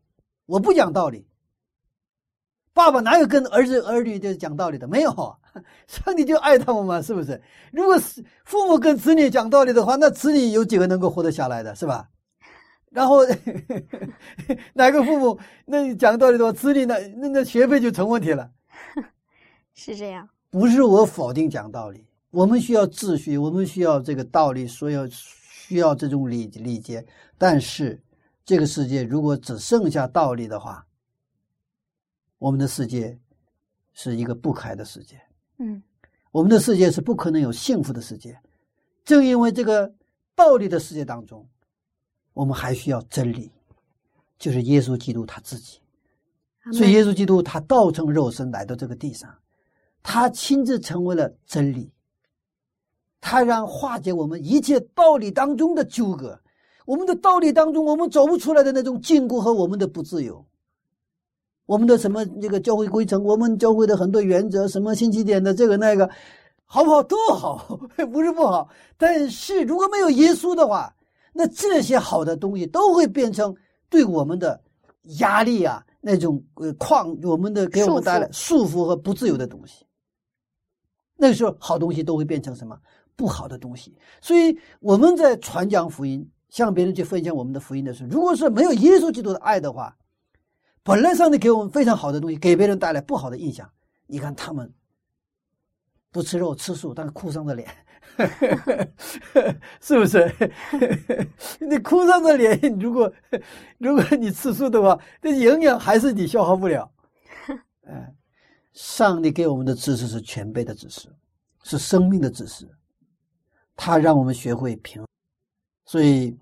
[0.46, 1.26] 我不讲道理。
[2.74, 4.88] 爸爸哪有跟儿子儿女就讲道理的？
[4.88, 5.36] 没有，
[5.86, 7.40] 上帝就爱他们嘛，是不是？
[7.70, 12.08] 如果是父母跟子女讲道理的话，那子女有几个能够活得下来的，是吧？
[12.90, 13.20] 然后
[14.74, 18.50] 哪个父母那讲道理的话，子女那那那学费就成问题了。
[19.74, 20.28] 是这样。
[20.50, 27.04] 不是我否定讲道理，我们需要秩序，我们需要这个道理，所有需要这种礼礼节。
[27.38, 27.98] 但是
[28.44, 30.84] 这个世界如果只剩下道理的话，
[32.42, 33.16] 我们的世界
[33.92, 35.14] 是一个不开的世界。
[35.58, 35.80] 嗯，
[36.32, 38.36] 我们的世界是不可能有幸福的世界。
[39.04, 39.94] 正因为这个
[40.34, 41.48] 暴力的世界当中，
[42.32, 43.52] 我们还需要真理，
[44.40, 45.78] 就是耶稣基督他自己。
[46.72, 49.32] 所以耶稣基督他道成肉身来到这个地上。
[50.02, 51.92] 他亲自成为了真理，
[53.20, 56.40] 他让化解我们一切道理当中的纠葛，
[56.86, 60.44] 我们的道理当中我们走不出来的那种禁锢和我们的不自由，
[61.66, 66.08] 我们的什么这个教会规程，我们教会的很多原则，什么星期点的这个那个，
[66.64, 67.78] 好不好都好，
[68.12, 68.68] 不是不好。
[68.98, 70.94] 但是如果没有耶稣的话，
[71.32, 73.54] 那这些好的东西都会变成
[73.88, 74.60] 对我们的
[75.20, 79.86] 压力啊，那种呃框，我们的给我们带来束缚和不自由的东西。
[81.16, 82.76] 那个时候，好东西都会变成什么
[83.14, 83.96] 不好的东西。
[84.20, 89.96] 所以我们在传讲福音，向别人去分享我们的福音的时候，如果是没有耶稣基督的爱的话，
[90.82, 93.70] 本来上帝给我们非常好的东西，给别人带来不好的印象。
[94.06, 94.72] 你看他们
[96.10, 97.68] 不吃肉吃素，但是哭丧着脸，
[99.80, 100.30] 是不是？
[101.60, 103.12] 你哭丧着脸，如果
[103.78, 106.90] 如果你吃素的话，这营养还是你消耗不了。
[107.84, 108.14] 嗯。
[108.72, 111.06] 上帝给我们的知识是全备的知识，
[111.62, 112.66] 是生命的知识，
[113.76, 115.04] 他让我们学会平。
[115.84, 116.34] 所以，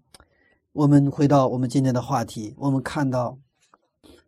[0.71, 3.37] 我们回到我们今天的话题，我们看到，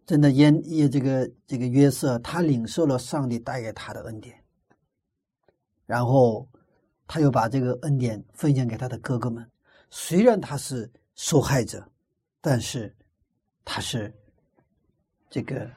[0.07, 4.43] 真的耶耶这个这个约瑟，他领受了上帝带给他的恩典，
[5.87, 6.49] 然后
[7.07, 9.49] 他又把这个恩典分享给他的哥哥们。
[9.91, 11.87] 虽然他是受害者，
[12.41, 12.95] 但是
[13.65, 14.13] 他是
[15.31, 15.71] 这个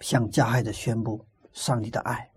[0.00, 1.24] 向加害者宣布。
[1.56, 2.30] 上帝的爱，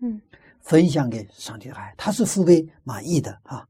[0.00, 0.18] 嗯，
[0.62, 3.68] 分享给上帝的爱，他是父辈满意的啊，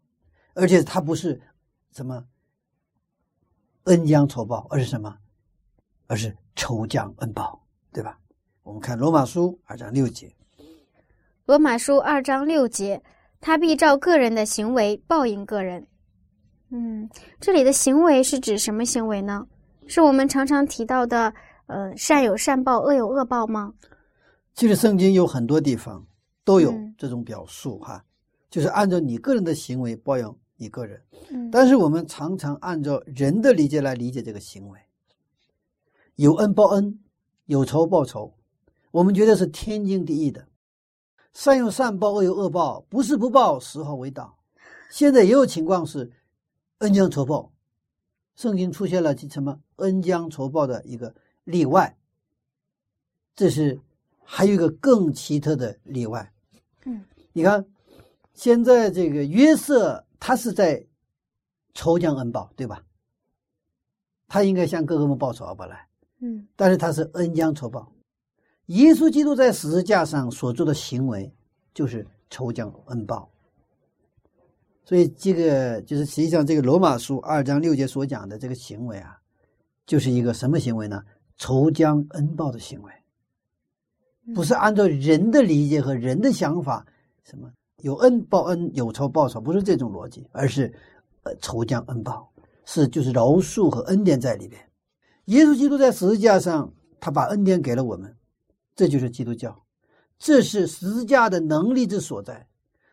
[0.54, 1.42] 而且他不是
[1.90, 2.24] 什么
[3.86, 5.18] 恩将仇报，而是什么？
[6.06, 7.60] 而是仇将恩报，
[7.92, 8.18] 对吧？
[8.62, 10.32] 我们看罗马书二章六节，
[11.44, 13.02] 罗马书二章六节，
[13.40, 15.86] 他必照个人的行为报应个人。
[16.70, 19.46] 嗯，这里的行为是指什么行为呢？
[19.86, 21.32] 是我们常常提到的，
[21.66, 23.72] 呃，善有善报，恶有恶报吗？
[24.54, 26.04] 其实圣经有很多地方
[26.44, 28.02] 都有这种表述哈，
[28.48, 31.00] 就是按照你个人的行为报应你个人。
[31.30, 34.80] 嗯，但是我们常常按照人的理解来理解这个行为，
[36.16, 36.98] 有恩报恩，
[37.46, 38.34] 有仇报仇，
[38.90, 40.46] 我们觉得是天经地义的。
[41.32, 44.38] 善有善报，恶有恶报，不是不报，时候未到。
[44.90, 46.12] 现在也有情况是
[46.78, 47.52] 恩将仇报，
[48.36, 51.96] 圣经出现了什么恩将仇报的一个例外，
[53.34, 53.80] 这是。
[54.26, 56.32] 还有一个更奇特的例外，
[56.86, 57.04] 嗯，
[57.34, 57.62] 你看，
[58.32, 60.82] 现在这个约瑟他是在
[61.74, 62.82] 仇将恩报，对吧？
[64.26, 65.86] 他应该向哥哥们报仇而不来，
[66.24, 67.92] 嗯，但是他是恩将仇报。
[68.66, 71.30] 耶稣基督在十字架上所做的行为
[71.74, 73.30] 就是仇将恩报，
[74.86, 79.20] 所以这个就是实际上这个罗马书二章六节所讲的这个行为啊，
[79.84, 81.02] 就是一个什么行为呢？
[81.36, 82.90] 仇将恩报的行为。
[84.34, 86.86] 不是按照人的理解和人的想法，
[87.24, 87.52] 什么
[87.82, 90.72] 有恩报恩，有仇报仇，不是这种逻辑，而是，
[91.24, 92.26] 呃，仇将恩报，
[92.64, 94.58] 是就是饶恕和恩典在里边。
[95.26, 98.14] 耶稣基督在十字架上，他把恩典给了我们，
[98.76, 99.64] 这就是基督教，
[100.18, 102.46] 这是十字架的能力之所在。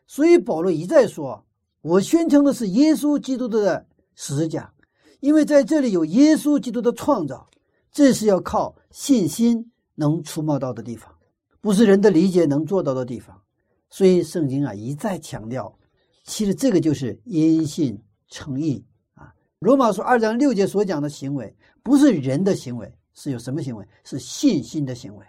[0.07, 1.45] 所以保罗一再说，
[1.81, 4.73] 我宣称的是耶稣基督的十字架，
[5.19, 7.49] 因为在这里有耶稣基督的创造，
[7.91, 11.13] 这是要靠信心能触摸到的地方。
[11.59, 13.41] 不是人的理解能做到的地方。
[13.89, 15.77] 所以圣经啊一再强调，
[16.23, 19.33] 其实这个就是因信称义啊。
[19.59, 21.53] 罗马书二章六节所讲的行为，
[21.83, 23.87] 不是人的行为，是有什么行为？
[24.03, 25.25] 是信心的行为，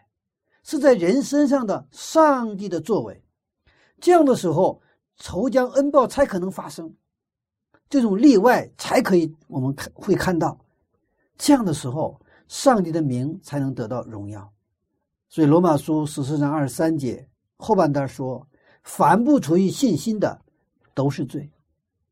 [0.62, 3.22] 是在人身上的上帝的作为。
[4.00, 4.80] 这样的时候，
[5.16, 6.92] 仇将恩报才可能发生，
[7.88, 10.59] 这种例外才可以我们看会看到。
[11.36, 14.53] 这样的时候，上帝的名才能得到荣耀。
[15.28, 17.26] 所以罗马书十四章二十三节
[17.57, 18.46] 后半段说。
[18.84, 20.42] 凡不出于信心的，
[20.92, 21.48] 都是罪。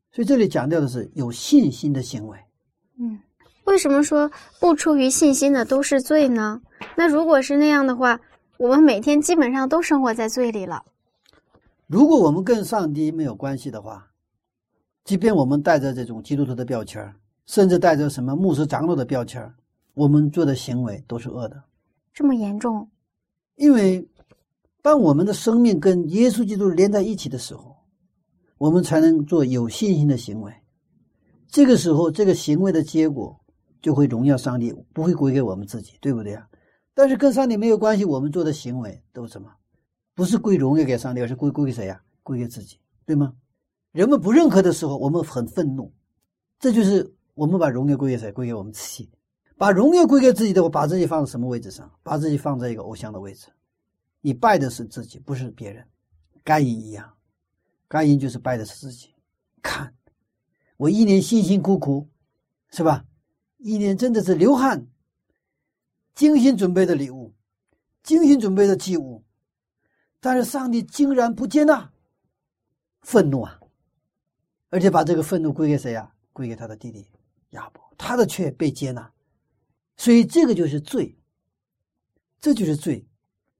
[0.09, 2.39] 所以这里强调的是有信心的行为。
[2.97, 3.19] 嗯，
[3.65, 6.61] 为什么说不出于信心的都是罪呢？
[6.95, 8.19] 那如果是那样的话，
[8.57, 10.83] 我们每天基本上都生活在罪里了。
[11.87, 14.07] 如果我们跟上帝没有关系的话，
[15.03, 17.13] 即便我们带着这种基督徒的标签
[17.45, 19.53] 甚至带着什么牧师长老的标签
[19.93, 21.63] 我们做的行为都是恶的。
[22.13, 22.89] 这么严重？
[23.55, 24.07] 因为。
[24.83, 27.77] 当我们的生命跟耶稣基督连在一起的时候，
[28.57, 30.51] 我们才能做有信心的行为。
[31.47, 33.39] 这个时候，这个行为的结果
[33.81, 36.47] 就会荣耀上帝，不会归给我们自己，对不对啊？
[36.93, 39.51] 但是跟上帝没有关系，我们做的行为都什么？
[40.13, 42.01] 不是归荣耀给上帝，而是归归给谁呀？
[42.21, 43.33] 归给自己，对吗？
[43.91, 45.91] 人们不认可的时候，我们很愤怒，
[46.59, 48.31] 这就是我们把荣耀归给谁？
[48.31, 49.09] 归给我们自己。
[49.57, 51.91] 把荣耀归给自己的话，把自己放在什么位置上？
[52.03, 53.47] 把自己放在一个偶像的位置。
[54.21, 55.85] 你拜的是自己，不是别人。
[56.43, 57.11] 该隐一样，
[57.87, 59.09] 该隐就是拜的是自己。
[59.61, 59.93] 看，
[60.77, 62.07] 我一年辛辛苦苦，
[62.71, 63.05] 是吧？
[63.61, 64.87] 一年真的是流汗，
[66.15, 67.31] 精心准备的礼物，
[68.01, 69.23] 精心准备的祭物，
[70.19, 71.91] 但是上帝竟然不接纳，
[73.01, 73.59] 愤怒啊！
[74.69, 76.11] 而且把这个愤怒归给谁呀？
[76.33, 77.05] 归给他的弟弟
[77.51, 79.11] 亚伯，他的却被接纳，
[79.95, 81.15] 所以这个就是罪，
[82.39, 83.05] 这就是罪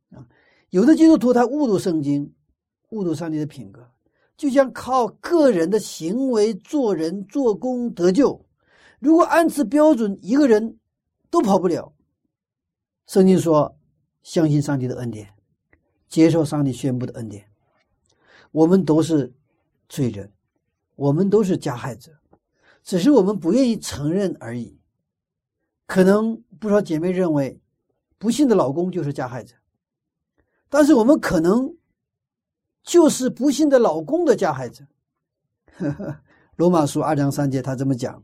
[0.09, 0.25] 啊。
[0.71, 2.33] 有的基督徒他误读圣经，
[2.89, 3.87] 误读上帝的品格，
[4.35, 8.43] 就像靠个人的行为做人做工得救。
[9.01, 10.77] 如果按此标准，一个人
[11.31, 11.91] 都跑不了。
[13.07, 13.75] 圣经说
[14.21, 15.33] ：“相信上帝的恩典，
[16.07, 17.47] 接受上帝宣布的恩典。”
[18.53, 19.33] 我们都是
[19.89, 20.31] 罪人，
[20.95, 22.11] 我们都是加害者，
[22.83, 24.79] 只是我们不愿意承认而已。
[25.87, 27.59] 可能不少姐妹认为，
[28.19, 29.55] 不幸的老公就是加害者。
[30.69, 31.75] 但是我们可能
[32.83, 34.85] 就是不幸的老公的加害者。
[36.55, 38.23] 罗马书二章三节，他这么讲：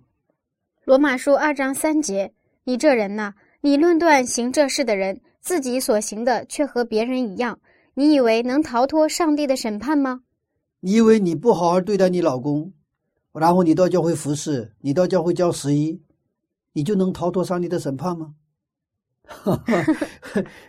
[0.87, 2.31] 罗马书二章三节，
[2.63, 7.59] 你这人呐，你论断行这事的人，自己所行的却和别人一样，
[7.93, 10.21] 你以为能逃脱上帝的审判吗？
[10.79, 12.71] 你以为你不好好对待你老公，
[13.33, 16.01] 然后你到教会服侍，你到教会教十一，
[16.71, 18.33] 你就能逃脱上帝的审判吗？
[19.27, 19.85] 哈哈，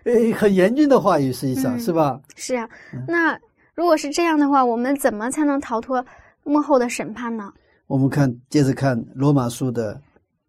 [0.02, 2.20] 呃，很严峻的话语，实际上是吧？
[2.34, 2.68] 是啊，
[3.06, 3.38] 那
[3.72, 6.04] 如果是这样的话，我们怎么才能逃脱
[6.42, 7.52] 幕后的审判呢？
[7.86, 9.98] 我们看，接着看罗马书的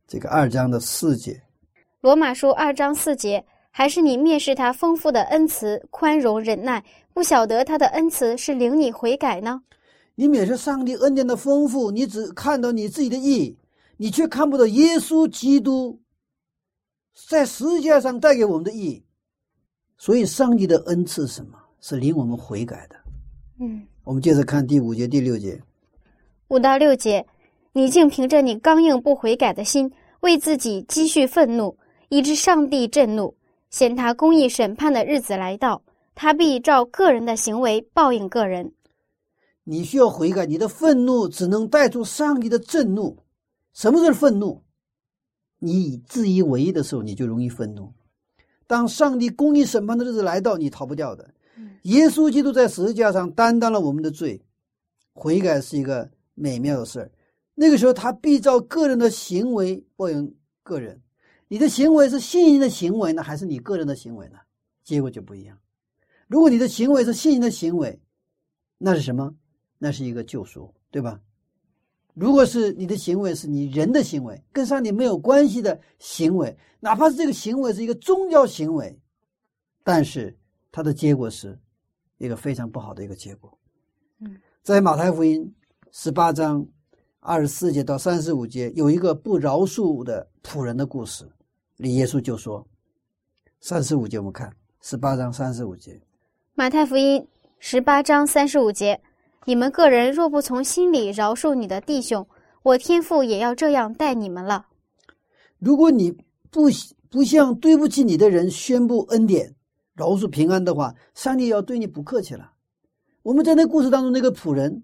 [0.10, 1.40] 这个二章的四节。
[2.02, 6.84] 罗马书二章四节，还是你蔑视他丰富的恩慈、宽容、忍耐，
[7.14, 9.62] 不晓得他的恩慈是领你悔改呢？
[10.16, 13.56] 你蔑视上帝恩典的丰富，你只看到你自己的义，
[13.98, 16.02] 你却看不到耶稣基督。
[17.28, 19.06] 在十字架上带给我们的意义，
[20.00, 21.56] 所以上帝的恩赐是什么？
[21.82, 22.96] 是领我们悔改的。
[23.60, 25.62] 嗯，我们接着看第五节、第六节。
[26.48, 27.26] 五到六节，
[27.74, 29.92] 你竟凭着你刚硬不悔改的心，
[30.22, 31.78] 为自己积蓄愤怒，
[32.10, 33.36] 以致上帝震怒。
[33.70, 35.82] 显他公义审判的日子来到，
[36.16, 38.74] 他必照个人的行为报应个人。
[39.64, 43.16] 你需要悔改，你的愤怒只能带出上帝的震怒。
[43.74, 44.64] 什么是愤怒？
[45.60, 47.94] 你以自以为意的时候，你就容易愤怒。
[48.66, 51.30] 当上帝公义审判的日子来到，你逃不掉的。
[51.84, 54.42] 耶稣基督在十字架上担当了我们的罪，
[55.14, 57.12] 悔改是一个美妙的事儿。
[57.62, 60.34] 那个时候，他必照个人的行为报应
[60.64, 61.02] 个人。
[61.50, 64.40] 你的行为是信心的行为呢，还是你个人的行为呢？
[64.82, 65.60] 结果就不一样。
[66.30, 68.00] 如果你的行为是信心的行为，
[68.78, 69.36] 那是什么？
[69.78, 71.20] 那是一个救赎，对吧？
[72.14, 78.98] 如果是你的行为是你人的行为，跟上帝没有关系的行为，哪怕是这个行为是一个宗教行为，
[79.84, 80.34] 但是
[80.72, 81.60] 它的结果是
[82.20, 83.60] 一个非常不好的一个结果。
[84.20, 85.54] 嗯，在马太福音
[85.92, 86.66] 十八章
[87.22, 91.30] 二十四节到三十五节，有一个不饶恕的仆人的故事，
[91.76, 92.66] 李耶稣就说：
[93.60, 94.52] 三十五节我们看
[94.82, 96.02] 十八章三十五节，
[96.56, 97.28] 马太福音
[97.60, 99.02] 十八章三十五节。
[99.46, 102.26] 你们个人若不从心里饶恕你的弟兄，
[102.64, 104.68] 我天父也要这样待你们了。
[105.58, 106.12] 如果你
[106.50, 106.70] 不
[107.10, 109.56] 不向对不起你的人宣布恩典，
[109.94, 112.54] 饶恕平安的话，上帝要对你不客气了。
[113.24, 114.84] 我们在那故事当中，那个仆人，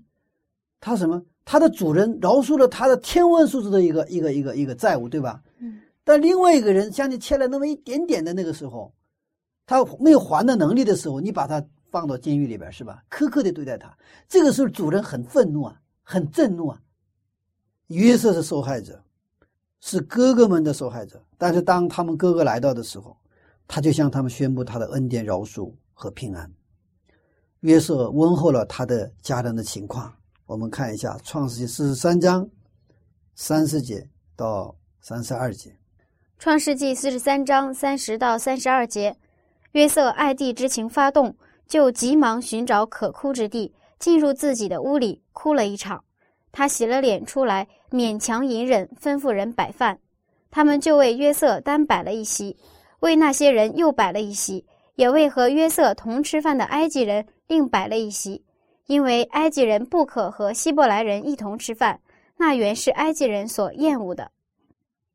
[0.81, 1.23] 他什么？
[1.45, 5.41] 他的主人饶恕了他的天文数字的一个一个一个一个债务，对吧？
[5.59, 5.79] 嗯。
[6.03, 8.93] 但另外一个人向你欠了那么一点点的那个时候，
[9.65, 13.03] 他没有还的能力的时候，你把他放到监狱里边是吧？
[13.09, 13.95] 苛刻的对待他，
[14.27, 16.81] 这个时候主人很愤怒啊，很震怒啊。
[17.87, 18.99] 约瑟是受害者，
[19.79, 21.23] 是哥哥们的受害者。
[21.37, 23.15] 但是当他们哥哥来到的时候，
[23.67, 26.51] 他就向他们宣布他的恩典、饶恕和平安。
[27.61, 30.13] 约瑟问候了他的家人的情况。
[30.47, 32.47] 我们看一下《创世纪四十三章
[33.33, 35.75] 三十节到三十二节。
[36.37, 39.17] 创世纪四十三章三十到三十二节，
[39.71, 41.35] 约瑟爱弟之情发动，
[41.67, 46.03] 就急忙寻找可哭之地，进入自己的屋里哭了一场。
[46.51, 49.97] 他洗了脸出来，勉强隐忍，吩咐人摆饭。
[50.51, 52.55] 他们就为约瑟单摆了一席，
[52.99, 58.43] 为那些人又摆了一席，也为和约瑟同吃饭的埃及人另摆了一席，
[58.87, 61.99] 因为埃及人不可和希伯来人一同吃饭，
[62.37, 64.31] 那原是埃及人所厌恶的。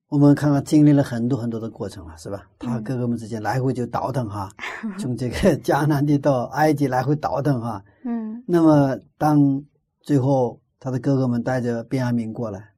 [0.08, 2.48] 我们看看经历了很多很多的过程了，是吧？
[2.58, 4.50] 他嗯哥哥们之间来回就倒腾哈，
[4.98, 7.84] 从这个迦南地到埃及来回倒腾哈。
[8.02, 9.64] 嗯那么当
[10.00, 12.70] 最后他的哥哥们带着便雅悯过来，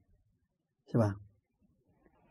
[0.90, 1.14] 是吧？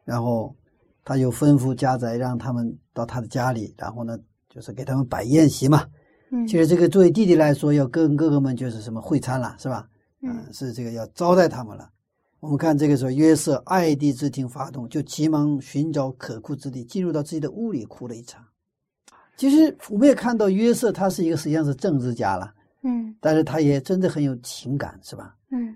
[0.06, 0.56] 然后
[1.04, 5.84] 他又吩咐家宅让他们到他的家里，然后呢，就是给他们摆宴席嘛。
[6.32, 9.88] 嗯其实这个作为弟弟来说，要跟哥哥们就是什么会餐了，是吧？
[10.22, 11.92] 嗯是这个要招待他们了。
[12.40, 18.44] 我们看这个时候，约瑟爱弟之情发动，就急忙寻找可哭之地，进入到自己的屋里哭了一场。
[19.38, 22.54] 其实我们也看到约瑟他是一个实际上是政治家了，
[22.84, 25.36] 嗯但是他也真的很有情感，是吧？
[25.52, 25.76] 嗯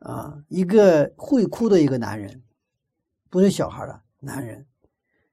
[0.00, 2.42] 啊，一个会哭的一个男人，
[3.28, 4.64] 不是小孩了，男人，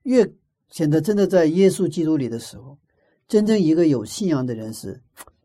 [0.03, 0.29] 越
[0.69, 2.77] 显得真的在耶稣基督里的时候，
[3.27, 4.99] 真正一个有信仰的人是，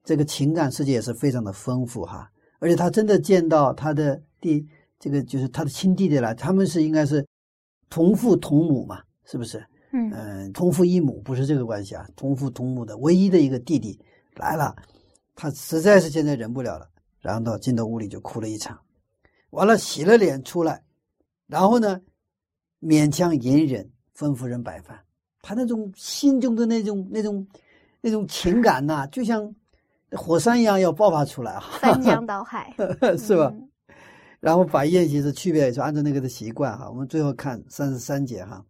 [0.04, 2.30] 这个情感世界也是非常的丰富哈，
[2.60, 4.64] 而且他真的见到他的弟，
[5.00, 7.26] 这个就是他的亲弟弟了，他们是应该是
[7.90, 9.58] 同父同母嘛，是不是？
[9.94, 13.98] 嗯嗯，同父异母不是这个关系啊，同父同母的唯一的一个弟弟
[14.36, 14.74] 来了，
[15.34, 16.88] 他实在是现在忍不了了，
[17.20, 18.78] 然后到进到屋里就哭了一场，
[19.50, 20.82] 完了洗了脸出来，
[21.46, 22.00] 然后呢，
[22.80, 24.98] 勉强隐忍，吩咐人摆饭。
[25.42, 27.44] 他那种心中的那种那种
[28.02, 29.50] 那种情感呐、就像
[30.10, 32.74] 火山一样要爆发出来啊，翻江倒海
[33.16, 33.50] 是吧？
[33.54, 33.68] 嗯
[34.42, 36.88] 然后摆宴席的区别，就按照那个的习惯哈。
[36.90, 38.60] 我们最后看三十三节哈，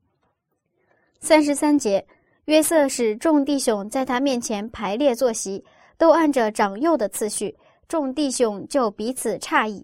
[1.18, 2.06] 三十三节，
[2.44, 5.64] 约瑟使众弟兄在他面前排列坐席，
[5.96, 7.56] 都按着长幼的次序。
[7.88, 9.82] 众弟兄就彼此诧异。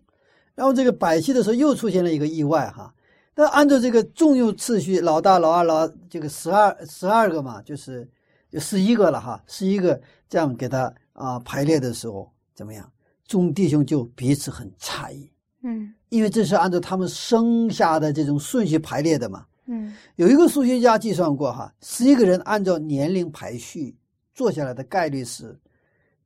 [0.55, 2.92] 然后这个摆席的时候又出现了一个意外哈。
[3.34, 8.11] 那按照这个重用次序，老大、老二、老这个十二十二个嘛，就是就
[8.53, 12.90] 十一个了哈，十一个这样给他啊排列的时候怎么样？
[13.26, 15.30] 众弟兄就彼此很诧异，
[15.62, 19.44] 嗯因为这是按照他们生下的这种顺序排列的嘛。
[19.66, 23.94] 嗯有一个数学家计算过哈，十一个人按照年龄排序
[24.32, 25.61] 坐下来的概率是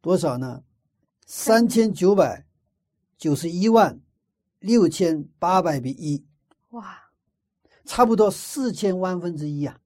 [0.00, 0.62] 多少呢？
[1.26, 2.44] 三千九百
[3.18, 3.98] 九十一万
[4.60, 6.24] 六千八百比一，
[6.70, 6.96] 哇，
[7.84, 9.76] 差不多四千万分之一啊，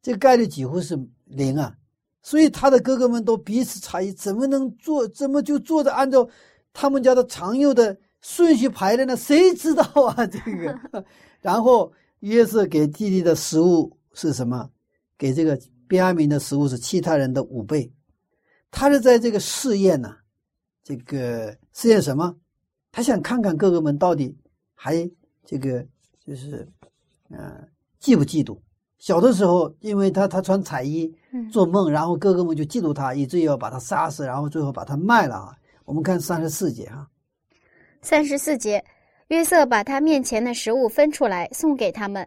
[0.00, 0.96] 这个概率几乎是
[1.34, 1.74] 零啊。
[2.22, 5.06] 所以他的哥哥们都彼此诧异，怎么能做？
[5.08, 6.28] 怎么就做的按照
[6.72, 9.16] 他们家的常用的顺序排的呢？
[9.16, 10.24] 谁知道啊？
[10.26, 11.04] 这个，
[11.42, 14.70] 然后约瑟给弟弟的食物是什么？
[15.18, 15.58] 给这个
[15.88, 17.92] 便雅悯的食物是其他人的五倍。
[18.70, 20.14] 他是在这个试验呢、
[20.84, 22.36] 这个试验什么？
[22.92, 24.32] 他想看看哥哥们到底
[24.74, 25.10] 还
[25.44, 25.84] 这个
[26.24, 26.68] 就是，
[27.30, 27.66] 呃，
[28.00, 28.56] 嫉不嫉妒？
[28.98, 31.14] 小的时候，因为他他穿彩衣嗯
[31.50, 35.56] 做梦，然后哥哥们就嫉妒他，以至于要把他杀死，然后最后把他卖了啊。
[35.84, 37.08] 我们看三十四节哈，
[38.02, 38.84] 三十四节，
[39.28, 42.26] 约瑟把他面前的食物分出来送给他们，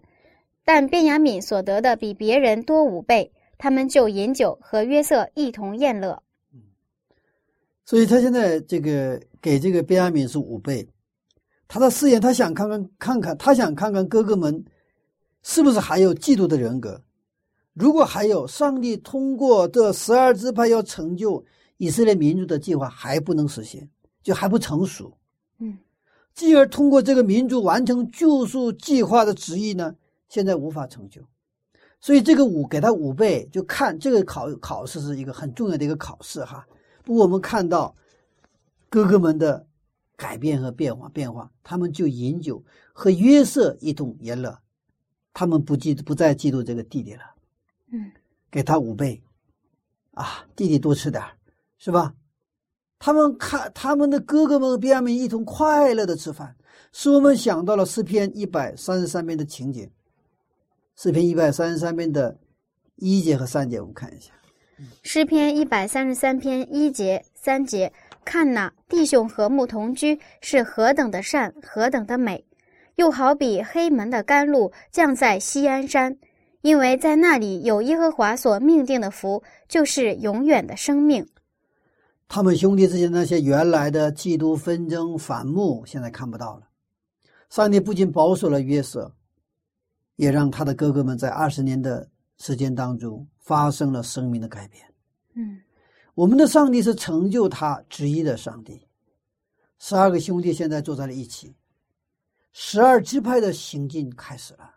[0.64, 6.22] 但便雅敏所得的比别人多五倍，他们就饮酒和约瑟一同宴乐。
[7.86, 10.88] 所以他现在这个给这个便雅敏是五倍，
[11.68, 14.66] 他的试验，他想看看看看，他想看看哥哥们
[15.44, 17.00] 是不是还有嫉妒的人格。
[17.76, 21.44] 如果还有，上帝通过这十二支派要成就
[21.76, 23.88] 以色列民族的计划还不能实现，
[24.24, 25.16] 就还不成熟。
[25.60, 25.78] 嗯，
[26.34, 29.94] 继而通过这个民族完成救赎计划的旨意呢，
[30.30, 31.22] 现在无法成就。
[32.00, 36.66] 所以这个五给他五倍，就看这个考考试是一个很重要的一个考试哈。
[37.04, 37.94] 不过我们看到
[38.90, 39.68] 哥哥们的
[40.16, 42.64] 改变和变化，变化，他们就饮酒
[42.94, 44.58] 和约瑟一同言乐，
[45.34, 47.24] 他们不嫉不再嫉妒这个弟弟了，
[47.96, 48.12] 嗯，
[48.52, 49.22] 给他五倍，
[50.12, 51.32] 啊，弟弟多吃点儿
[51.78, 52.14] 是吧？
[53.00, 56.56] 他们看他们的哥哥们和便雅悯一同快乐的吃饭，
[56.92, 59.90] 使我们想到了诗篇一百三十三篇的情节。
[60.96, 62.38] 诗篇一百三十三篇的
[62.96, 64.32] 一节和三节，我们看一下。
[65.04, 67.92] 诗篇一百三十三篇一节、三节，
[68.24, 72.44] 看哪，弟兄和睦同居是何等的善，何等的美，
[72.96, 76.18] 又好比黑门的甘露降在西安山，
[76.66, 81.24] 因为在那里有耶和华所命定的福，就是永远的生命。
[82.28, 86.68] 他们兄弟之间那些原来的嫉妒、纷争、反目，现在看不到了。
[87.52, 89.14] 上帝不仅保守了约瑟，
[90.16, 92.10] 也让他的哥哥们在二十年的
[92.40, 94.84] 时间当中发生了生命的改变。
[95.36, 95.62] 嗯，
[96.16, 98.82] 我们的上帝是成就他旨意的上帝。
[99.78, 101.56] 十二个兄弟现在坐在了一起，
[102.54, 104.72] 十二支派的行进开始了。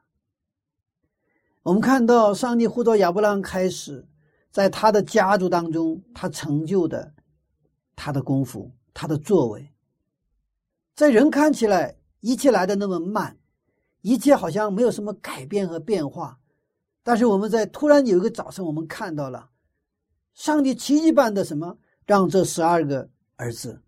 [1.68, 4.02] 我们看到上帝呼召亚伯拉罕开始，
[4.50, 7.12] 在他的家族当中，他成就的
[7.94, 9.70] 他的功夫，他的作为，
[10.94, 13.36] 在人看起来一切来的那么慢，
[14.00, 16.38] 一切好像没有什么改变和变化，
[17.02, 19.50] 但是我们在突然有一个早晨，我们看到了
[20.32, 23.06] 上帝奇迹般的什么，让这十二个
[23.36, 23.78] 儿子，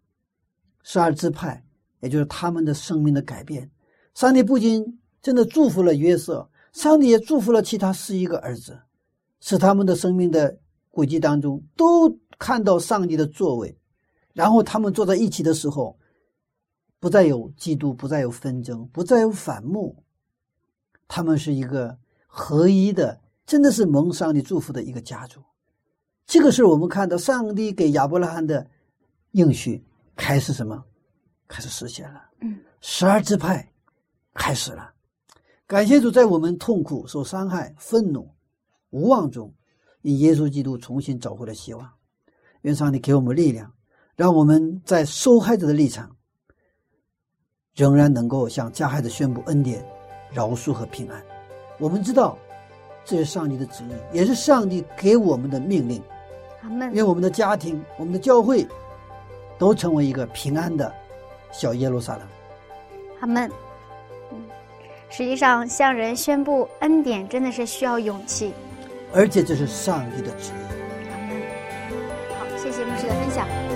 [0.83, 1.64] 十二支派，
[2.01, 3.70] 也就是他们的生命的改变。
[4.12, 8.80] 上帝不仅真的祝福了约瑟，上帝也祝福了其他十一个儿子，
[9.40, 10.58] 使他们的生命的
[10.90, 13.76] 轨迹当中都看到上帝的作为。
[14.32, 15.98] 然后他们坐在一起的时候，
[17.00, 20.04] 不再有嫉妒，不再有纷争，不再有反目，
[21.08, 25.42] 他们是一个合一的，真的是蒙上帝祝福的一个家族。
[26.26, 28.64] 这个是我们看到上帝给亚伯拉罕的
[29.32, 30.84] 应许开始什么？
[31.48, 32.22] 开始实现了。
[32.42, 33.68] 嗯，十二支派
[34.34, 34.94] 开始了。
[35.70, 38.28] 感谢主，在我们痛苦、受伤害、愤怒、
[38.90, 39.54] 无望中，
[40.02, 41.88] 以耶稣基督重新找回了希望。
[42.62, 43.72] 愿上帝给我们力量，
[44.16, 46.10] 让我们在受害者的立场，
[47.76, 49.86] 仍然能够向加害者宣布恩典、
[50.32, 51.22] 饶恕和平安。
[51.78, 52.36] 我们知道，
[53.04, 56.02] 这是上帝的旨意，也是上帝给我们的命令。
[56.62, 56.92] 阿门。
[56.92, 58.66] 愿我们的家庭、我们的教会，
[59.56, 60.92] 都成为一个平安的
[61.52, 62.26] 小耶路撒冷。
[63.20, 63.48] 阿门。
[65.11, 68.52] 嗯，实际上向人宣布恩典真的是需要勇气。
[69.12, 70.61] 而且这是上帝的旨意。
[72.38, 73.69] 好，谢谢牧师的分享。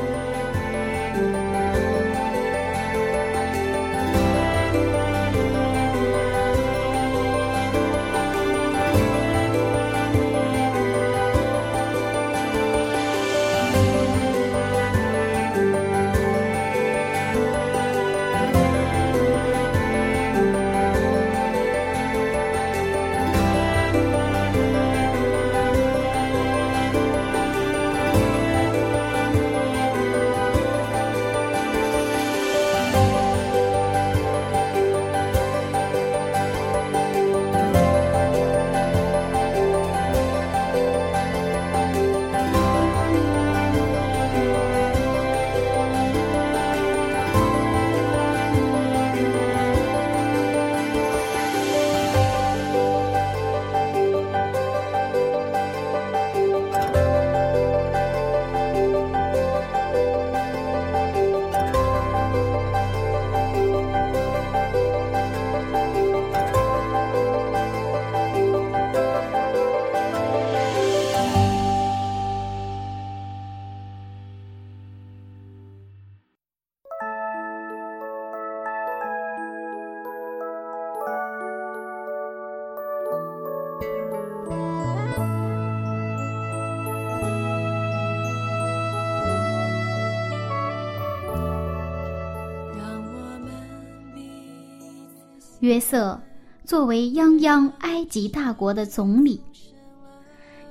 [95.64, 96.20] 约瑟
[96.66, 99.40] 作为泱泱埃及大国的总理，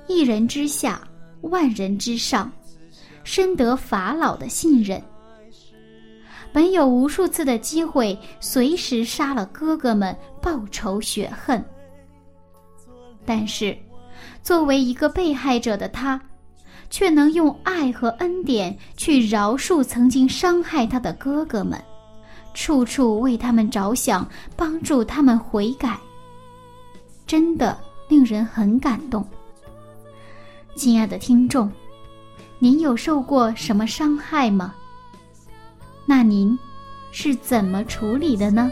[0.05, 1.01] 一人之下，
[1.41, 2.51] 万人之上，
[3.23, 5.01] 深得法老的信任。
[6.51, 11.65] 本有无数次的机会，随时杀了哥哥们报仇雪恨，
[13.25, 13.75] 但是，
[14.43, 16.21] 作为一个被害者的他，
[16.91, 21.83] 却能用爱和恩典去饶恕曾经伤害他的哥哥们。
[22.53, 25.99] 处处为他们着想，帮助他们悔改，
[27.25, 27.77] 真的
[28.07, 29.25] 令人很感动。
[30.75, 31.71] 亲爱的听众，
[32.59, 34.73] 您有受过什么伤害吗？
[36.05, 36.57] 那您
[37.11, 38.71] 是怎么处理的呢？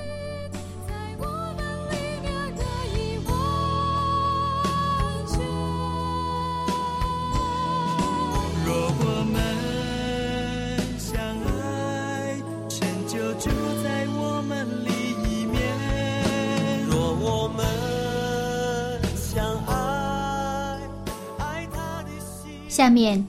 [22.82, 23.24] 下面，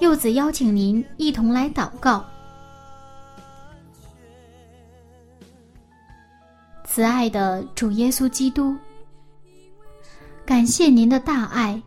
[0.00, 2.24] 柚子邀请您一同来祷告。
[6.82, 8.74] 慈爱的主耶稣基督，
[10.44, 11.80] 感谢您的大爱，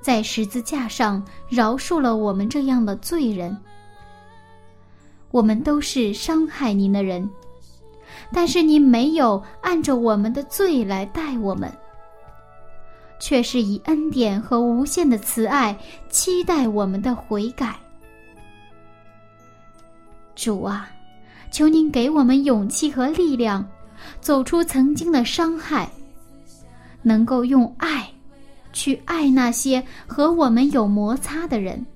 [0.00, 3.58] 在十字架上饶恕了我们这样的罪人。
[5.32, 7.28] 我们都是伤害您的人，
[8.32, 11.76] 但是您没有按着我们的罪来待我们，
[13.22, 15.78] 却是以恩典和无限的慈爱
[16.10, 17.76] 期待我们的悔改。
[20.34, 20.90] 主啊，
[21.52, 23.64] 求您给我们勇气和力量，
[24.20, 25.88] 走出曾经的伤害，
[27.00, 28.10] 能够用爱
[28.72, 31.86] 去爱那些和我们有摩擦的人。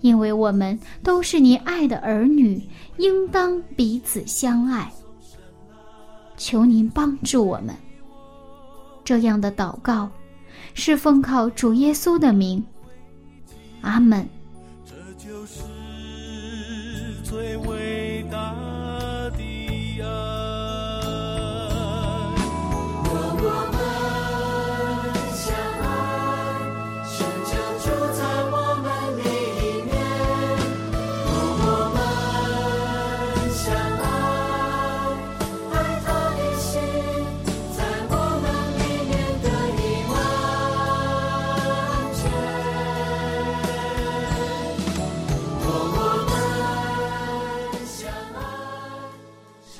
[0.00, 4.90] 因为我们都是您爱的儿女，应当彼此相爱。
[6.38, 7.74] 求您帮助我们。
[9.10, 10.08] 这样的祷告，
[10.72, 12.64] 是奉靠主耶稣的名。
[13.80, 14.24] 阿门。
[14.86, 15.64] 这就是
[17.24, 17.56] 最